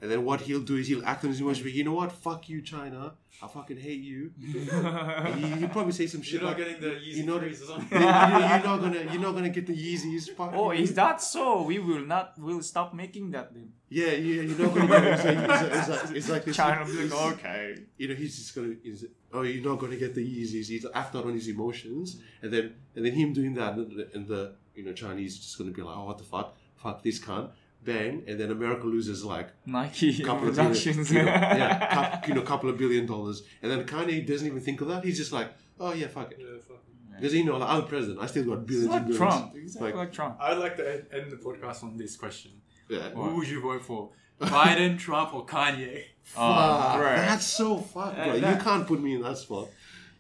[0.02, 1.64] And then what he'll do is he'll act on his emotions.
[1.64, 2.12] But you know what?
[2.12, 3.14] Fuck you, China.
[3.42, 4.32] I fucking hate you.
[4.72, 7.40] And he, he'll probably say some shit You're not like, getting the Yeezy you know-
[7.40, 8.00] freeze or something.
[8.00, 10.30] you know, you're not gonna you're not gonna get the Yeezys.
[10.36, 10.84] Fuck Oh, you.
[10.84, 11.64] is that so?
[11.64, 12.34] We will not.
[12.38, 13.72] We'll stop making that then.
[13.90, 15.14] Yeah, yeah, you're not gonna get it.
[15.14, 16.56] It's like, it's like, it's like, it's like this.
[16.56, 17.76] China will be like, okay.
[17.98, 18.76] You know, he's just gonna.
[18.84, 20.68] He's, oh, you're not gonna get the Yeezys.
[20.68, 24.08] He's act out on his emotions, and then and then him doing that, and the,
[24.14, 27.20] and the you know Chinese just gonna be like, oh, what the fuck, fuck this
[27.20, 27.50] cunt,
[27.86, 30.74] bang, and then America loses like Nike couple of billion,
[31.06, 31.22] you know,
[31.62, 34.88] yeah, cou- you know, couple of billion dollars, and then Kanye doesn't even think of
[34.90, 35.04] that.
[35.06, 36.82] He's just like, oh yeah, fuck it, Yeah, fuck.
[37.16, 38.20] because you know, like, I'm the president.
[38.22, 39.18] I still got It's billions and like billions.
[39.18, 39.56] Trump.
[39.56, 40.38] Exactly Like- like Trump.
[40.42, 42.52] I'd like to end, end the podcast on this question:
[42.90, 43.10] Yeah.
[43.12, 44.10] Who would you vote for,
[44.42, 46.04] Biden, Trump, or Kanye?
[46.36, 47.16] Oh, Fuck, right.
[47.18, 48.34] That's so fucked, Uh, bro.
[48.36, 49.68] you can't put me in that spot.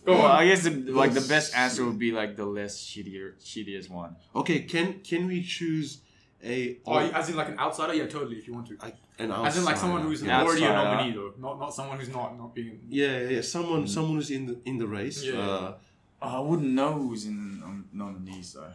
[0.07, 3.89] Well, I guess the, like the best answer would be like the less shittier, shittiest
[3.91, 4.15] one.
[4.33, 6.01] Okay, can can we choose
[6.43, 7.93] a Oh, as in like an outsider?
[7.93, 8.37] Yeah, totally.
[8.37, 8.77] If you want to.
[8.81, 10.09] like an As in like someone outsider?
[10.09, 11.33] who's Yeah, already a nominee, though.
[11.37, 12.79] Not not someone who's not not being.
[12.89, 15.23] yeah, yeah, yeah, someone someone who's in the in the race.
[15.23, 15.39] Yeah.
[15.39, 15.73] Uh,
[16.21, 18.67] Oh, I wouldn't know who's in um, nominees though.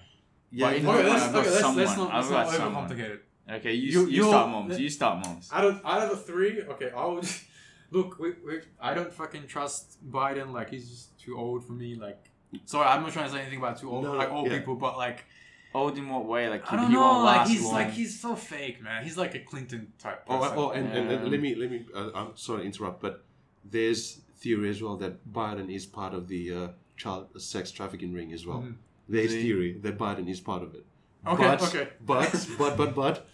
[0.50, 2.08] yeah, But you you know, know Okay, let's, I've got okay, let's, let's someone.
[2.08, 3.24] not, let's not got overcomplicate it.
[3.56, 4.80] Okay, you, You- you, you're- start moms.
[4.80, 5.50] You start moms.
[5.52, 7.28] Out of out of the three, okay, I would
[7.90, 8.18] look.
[8.18, 10.52] We, we, I don't fucking trust Biden.
[10.52, 11.96] Like he's just too old for me.
[11.96, 12.30] Like,
[12.64, 14.56] sorry, I'm not trying to say anything about too old, No, like old yeah.
[14.58, 15.26] people, but like
[15.74, 16.48] Old in what way?
[16.48, 17.24] Like I don't he know.
[17.24, 17.72] Like he's long.
[17.72, 19.02] like he's so fake, man.
[19.02, 20.22] He's like a Clinton type.
[20.28, 20.58] oh, Person.
[20.58, 21.84] oh, and, and, and let me let me.
[21.94, 23.24] Uh, I'm sorry to interrupt, but
[23.64, 28.32] there's theory as well that Biden is part of the uh, child sex trafficking ring
[28.32, 28.58] as well.
[28.58, 28.76] Mhm.
[29.08, 29.42] There's See?
[29.42, 30.86] theory that Biden is part of it.
[31.26, 31.88] Okay, but, okay.
[32.00, 33.26] But but but but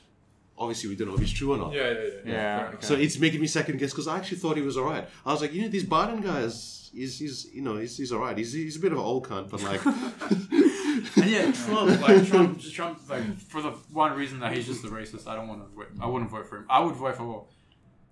[0.61, 1.72] obviously we don't know if it's true or not.
[1.72, 2.32] yeah, yeah, yeah.
[2.32, 2.86] Yeah, fair okay.
[2.86, 5.08] So it's making me second guess because I actually thought he was alright.
[5.26, 8.12] I was like, you know, this Biden guy is, is, he's, you know, he's, he's
[8.12, 8.36] alright.
[8.36, 9.80] He's, he's a bit of an old cunt, but like,
[11.16, 14.88] And yeah, Trump, like Trump, Trump, like for the one reason that he's just a
[14.88, 15.74] racist, I don't want to.
[15.74, 16.66] vote I wouldn't vote for him.
[16.68, 17.24] I would vote for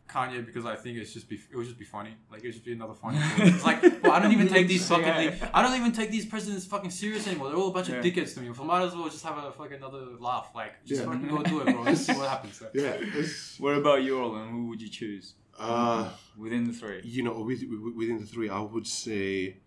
[0.08, 2.14] Kanye because I think it's just be it would just be funny.
[2.30, 3.18] Like it would just be another funny.
[3.36, 3.46] thing.
[3.48, 5.06] It's like, well, I don't even take these fucking.
[5.06, 5.30] Yeah.
[5.30, 7.48] thing- I don't even take these presidents fucking serious anymore.
[7.48, 7.96] They're all a bunch Yeah.
[7.96, 8.52] of dickheads to me.
[8.54, 10.50] So might as well just have a fucking another laugh.
[10.54, 11.06] Like just Yeah.
[11.12, 11.82] fucking go do it, bro.
[11.82, 12.56] Let's see what happens.
[12.58, 12.68] So.
[12.74, 14.50] yeah, it's, What about you, Roland?
[14.50, 17.00] Who would you choose uh, within the three?
[17.04, 19.58] you know, with, with- within the three, I would say,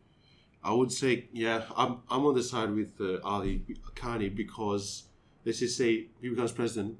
[0.63, 3.63] I would say, yeah, I'm, I'm on the side with uh, Ali
[3.95, 5.03] Kanye because
[5.45, 6.97] let's just say he becomes president.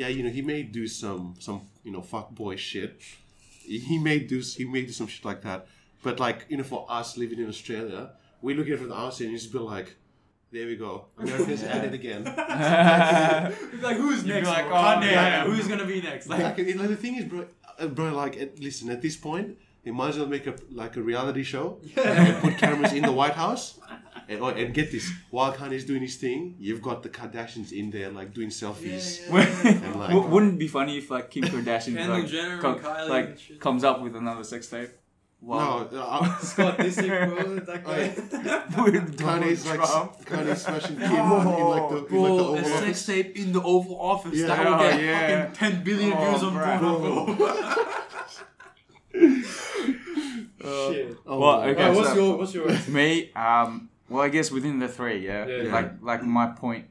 [0.00, 3.02] Yeah, you know, he may do some, some, you know, fuck boy shit.
[3.88, 5.66] He may do, he may do some shit like that.
[6.02, 8.96] But like, you know, for us living in Australia, we look at it from the
[8.96, 9.96] outside and just be like,
[10.50, 12.24] there we go, America's at it again.
[13.88, 14.48] like who's You'd be next?
[14.48, 15.12] like, oh, Kanye.
[15.12, 15.44] yeah.
[15.44, 16.28] Who's gonna be next?
[16.28, 17.44] Like, like, like, the thing is, bro,
[17.78, 20.96] uh, bro, like, uh, listen, at this point, they might as well make a like
[20.96, 23.78] a reality show and put cameras in the White House.
[24.30, 27.90] And, oh, and get this, while Kanye's doing his thing, you've got the Kardashians in
[27.90, 29.20] there, like doing selfies.
[29.30, 33.08] And like, W- Wouldn't it be funny if like Kim Kardashian like, Jenner com- Kylie
[33.08, 34.90] like and comes up with another sex tape?
[35.42, 35.88] Wow.
[35.90, 37.56] no, uh, Scott Disick, bro.
[37.60, 38.14] That Oh, guy.
[38.84, 40.12] with Kanye's like Trump.
[40.24, 43.62] Kanye's smashing Kim in like the, in like the Oval a sex tape in the
[43.62, 44.34] Oval Office.
[44.38, 44.46] Yeah.
[44.46, 45.46] that will Oh, get yeah.
[45.50, 46.66] fucking 10 billion Oh, views on bro.
[46.66, 47.46] Pornhub, bro.
[50.92, 51.16] Shit.
[51.26, 51.80] Oh, Well, okay, God.
[51.82, 55.46] Alright, what's so- your what's your Me, um, well, I guess within the three, yeah.
[55.46, 55.72] Yeah, yeah.
[55.72, 56.86] Like, like my point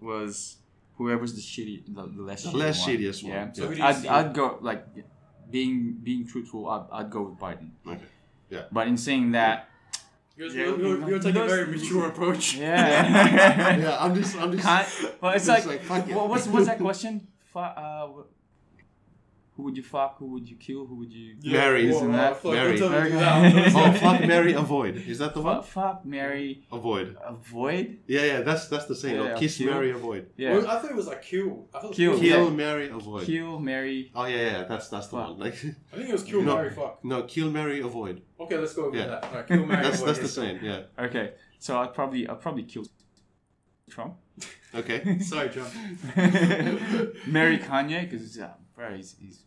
[0.00, 0.56] was
[0.96, 2.88] whoever's the shitty, the, the less The shitty less one.
[2.96, 3.32] shittiest one.
[3.32, 3.52] Yeah.
[3.52, 4.06] So who do you I'd.
[4.06, 4.86] I'd go like
[5.50, 6.68] being being truthful.
[6.68, 7.70] I'd, I'd go with Biden.
[7.86, 8.00] Okay.
[8.50, 8.62] Yeah.
[8.72, 9.68] But in saying that,
[10.36, 12.54] You're, Yeah, you're, you're, you're taking a very mature approach.
[12.56, 13.76] yeah.
[13.76, 14.64] Yeah, I'm just, I'm just.
[14.64, 14.88] Can't,
[15.20, 16.14] but it's Just like, like, fuck it.
[16.14, 17.26] what, what's what's that question?
[17.52, 18.26] Fu- uh, wh-
[19.60, 20.16] who would you fuck?
[20.18, 20.86] Who would you kill?
[20.86, 21.36] Who would you?
[21.44, 22.36] Mary, Whoa, isn't that?
[22.38, 22.78] fuck, Mary.
[22.78, 23.02] don't tell
[23.42, 23.72] me to do Mary.
[23.74, 24.96] Oh, fuck, Mary, avoid.
[24.96, 25.56] Is that the one?
[25.62, 27.16] Fuck, fuck, marry, Avoid.
[27.22, 27.98] avoid.
[28.06, 29.16] Yeah, yeah, that's that's the same.
[29.22, 29.70] Yeah, kiss, kill.
[29.72, 30.30] Mary, avoid.
[30.38, 31.68] Yeah, Well, I thought it was like kill.
[31.74, 32.18] I thought it was Kill.
[32.18, 32.50] Kill, Yeah.
[32.50, 33.26] Mary, avoid.
[33.26, 34.10] kill, marry.
[34.14, 35.28] Oh yeah, yeah, that's that's the Fuck.
[35.28, 35.38] one.
[35.38, 35.54] Like,
[35.92, 36.54] I think it was kill, No.
[36.56, 37.04] marry, fuck.
[37.04, 38.22] no, kill, Mary, avoid.
[38.40, 39.06] Okay, Okay, let's go with Yeah.
[39.08, 39.24] that.
[39.24, 40.58] Alright, kill MAGA That's boy that's the same.
[40.62, 40.82] Yeah.
[40.98, 42.84] Okay, so I'd probably I'd probably kill
[43.90, 44.14] Trump.
[44.74, 45.18] Okay.
[45.30, 45.68] Sorry, Trump.
[47.26, 49.42] Marry Kanye because uh, bro, he's, he's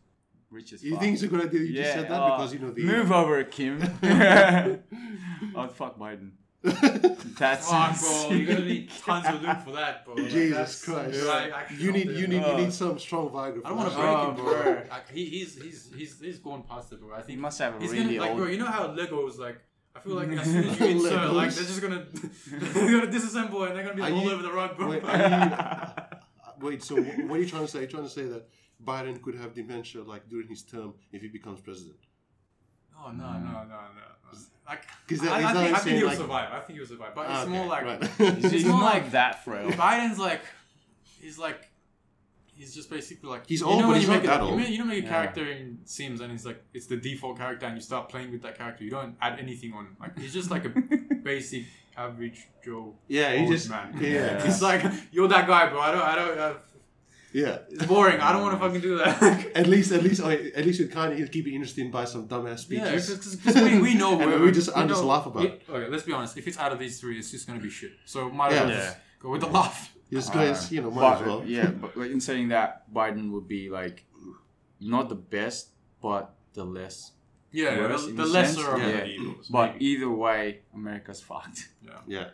[0.54, 1.02] rich as You fuck.
[1.02, 3.12] think it's a good idea you just said that uh, because you know the move
[3.12, 3.82] over, Kim.
[4.04, 4.80] I'd
[5.76, 6.32] fuck Biden.
[6.64, 8.30] That's Fuck, bro.
[8.38, 10.14] You're gonna need tons of loot for that, bro.
[10.16, 11.26] Like, Jesus that's- Christ.
[11.26, 13.62] like, actually You need you need you Uh, need some strong Viagra.
[13.66, 14.08] I don't want to break.
[14.08, 14.64] Oh, him, bro.
[14.64, 14.84] bro.
[14.90, 17.16] Like, he, he's he's he's he's going past it, bro.
[17.16, 18.38] I He think must have a he's really gonna like, old.
[18.40, 18.48] bro.
[18.48, 19.58] You know how Legos like.
[19.96, 22.06] I feel like as soon as you insert, like they're just gonna
[22.48, 24.88] they're gonna disassemble and they're gonna be Are all you- over the rug, bro.
[24.88, 26.84] Wait, you, wait.
[26.84, 27.80] So what are you trying to say?
[27.80, 28.48] You're trying to say that
[28.86, 31.98] Biden could have dementia like during his term if he becomes president?
[32.98, 33.80] Oh no no no no!
[33.98, 34.40] no.
[34.68, 36.50] Like, 'Cause that- I, I think, I think he'll like- survive.
[36.54, 37.14] I think he'll survive.
[37.16, 38.04] But Ah, it's more like right.
[38.18, 39.70] he's, he's it's more like- that frail.
[39.72, 40.42] Biden's like
[41.22, 41.70] he's like
[42.56, 44.40] he's just basically like He's you old, know but when he's you not make that
[44.42, 44.60] a, You old.
[44.60, 45.10] make, you know make a Yeah.
[45.10, 48.42] character in Sims and it's like it's the default character and you start playing with
[48.44, 48.84] that character.
[48.84, 49.96] You don't add anything on.
[50.00, 50.70] Like he's just like a
[51.24, 51.66] basic
[51.98, 52.96] average Joe.
[53.08, 53.98] Yeah, he just man.
[54.00, 55.80] yeah It's like you're that guy, bro.
[55.82, 56.02] I don't.
[56.12, 56.38] I don't.
[56.40, 56.54] Uh,
[57.34, 57.58] yeah.
[57.70, 58.20] it's boring.
[58.20, 59.52] I don't want to fucking do that.
[59.56, 62.28] At least, at least, oh, at least you kind of keep it interesting by some
[62.28, 63.36] dumbass Yeah, speeches.
[63.38, 65.88] because we, we know And we just- I we just know- laugh about it- Okay,
[65.90, 66.38] let's be honest.
[66.38, 67.92] If it's out of these three, it's just gonna be shit.
[68.06, 68.76] So might as well Yeah.
[68.86, 69.94] just go with the laugh.
[70.10, 71.44] This Uh, guy's, you know, might but, as well.
[71.58, 74.06] Yeah, but like, in saying that, Biden would be like
[74.80, 75.70] not the best,
[76.02, 77.12] but the less.
[77.52, 78.92] Yeah, Worse the, in the a lesser sense, of yeah.
[78.92, 79.48] the evils.
[79.48, 79.86] But maybe.
[79.86, 81.70] either way, America's fucked.
[81.82, 81.92] yeah.
[82.08, 82.28] Yeah.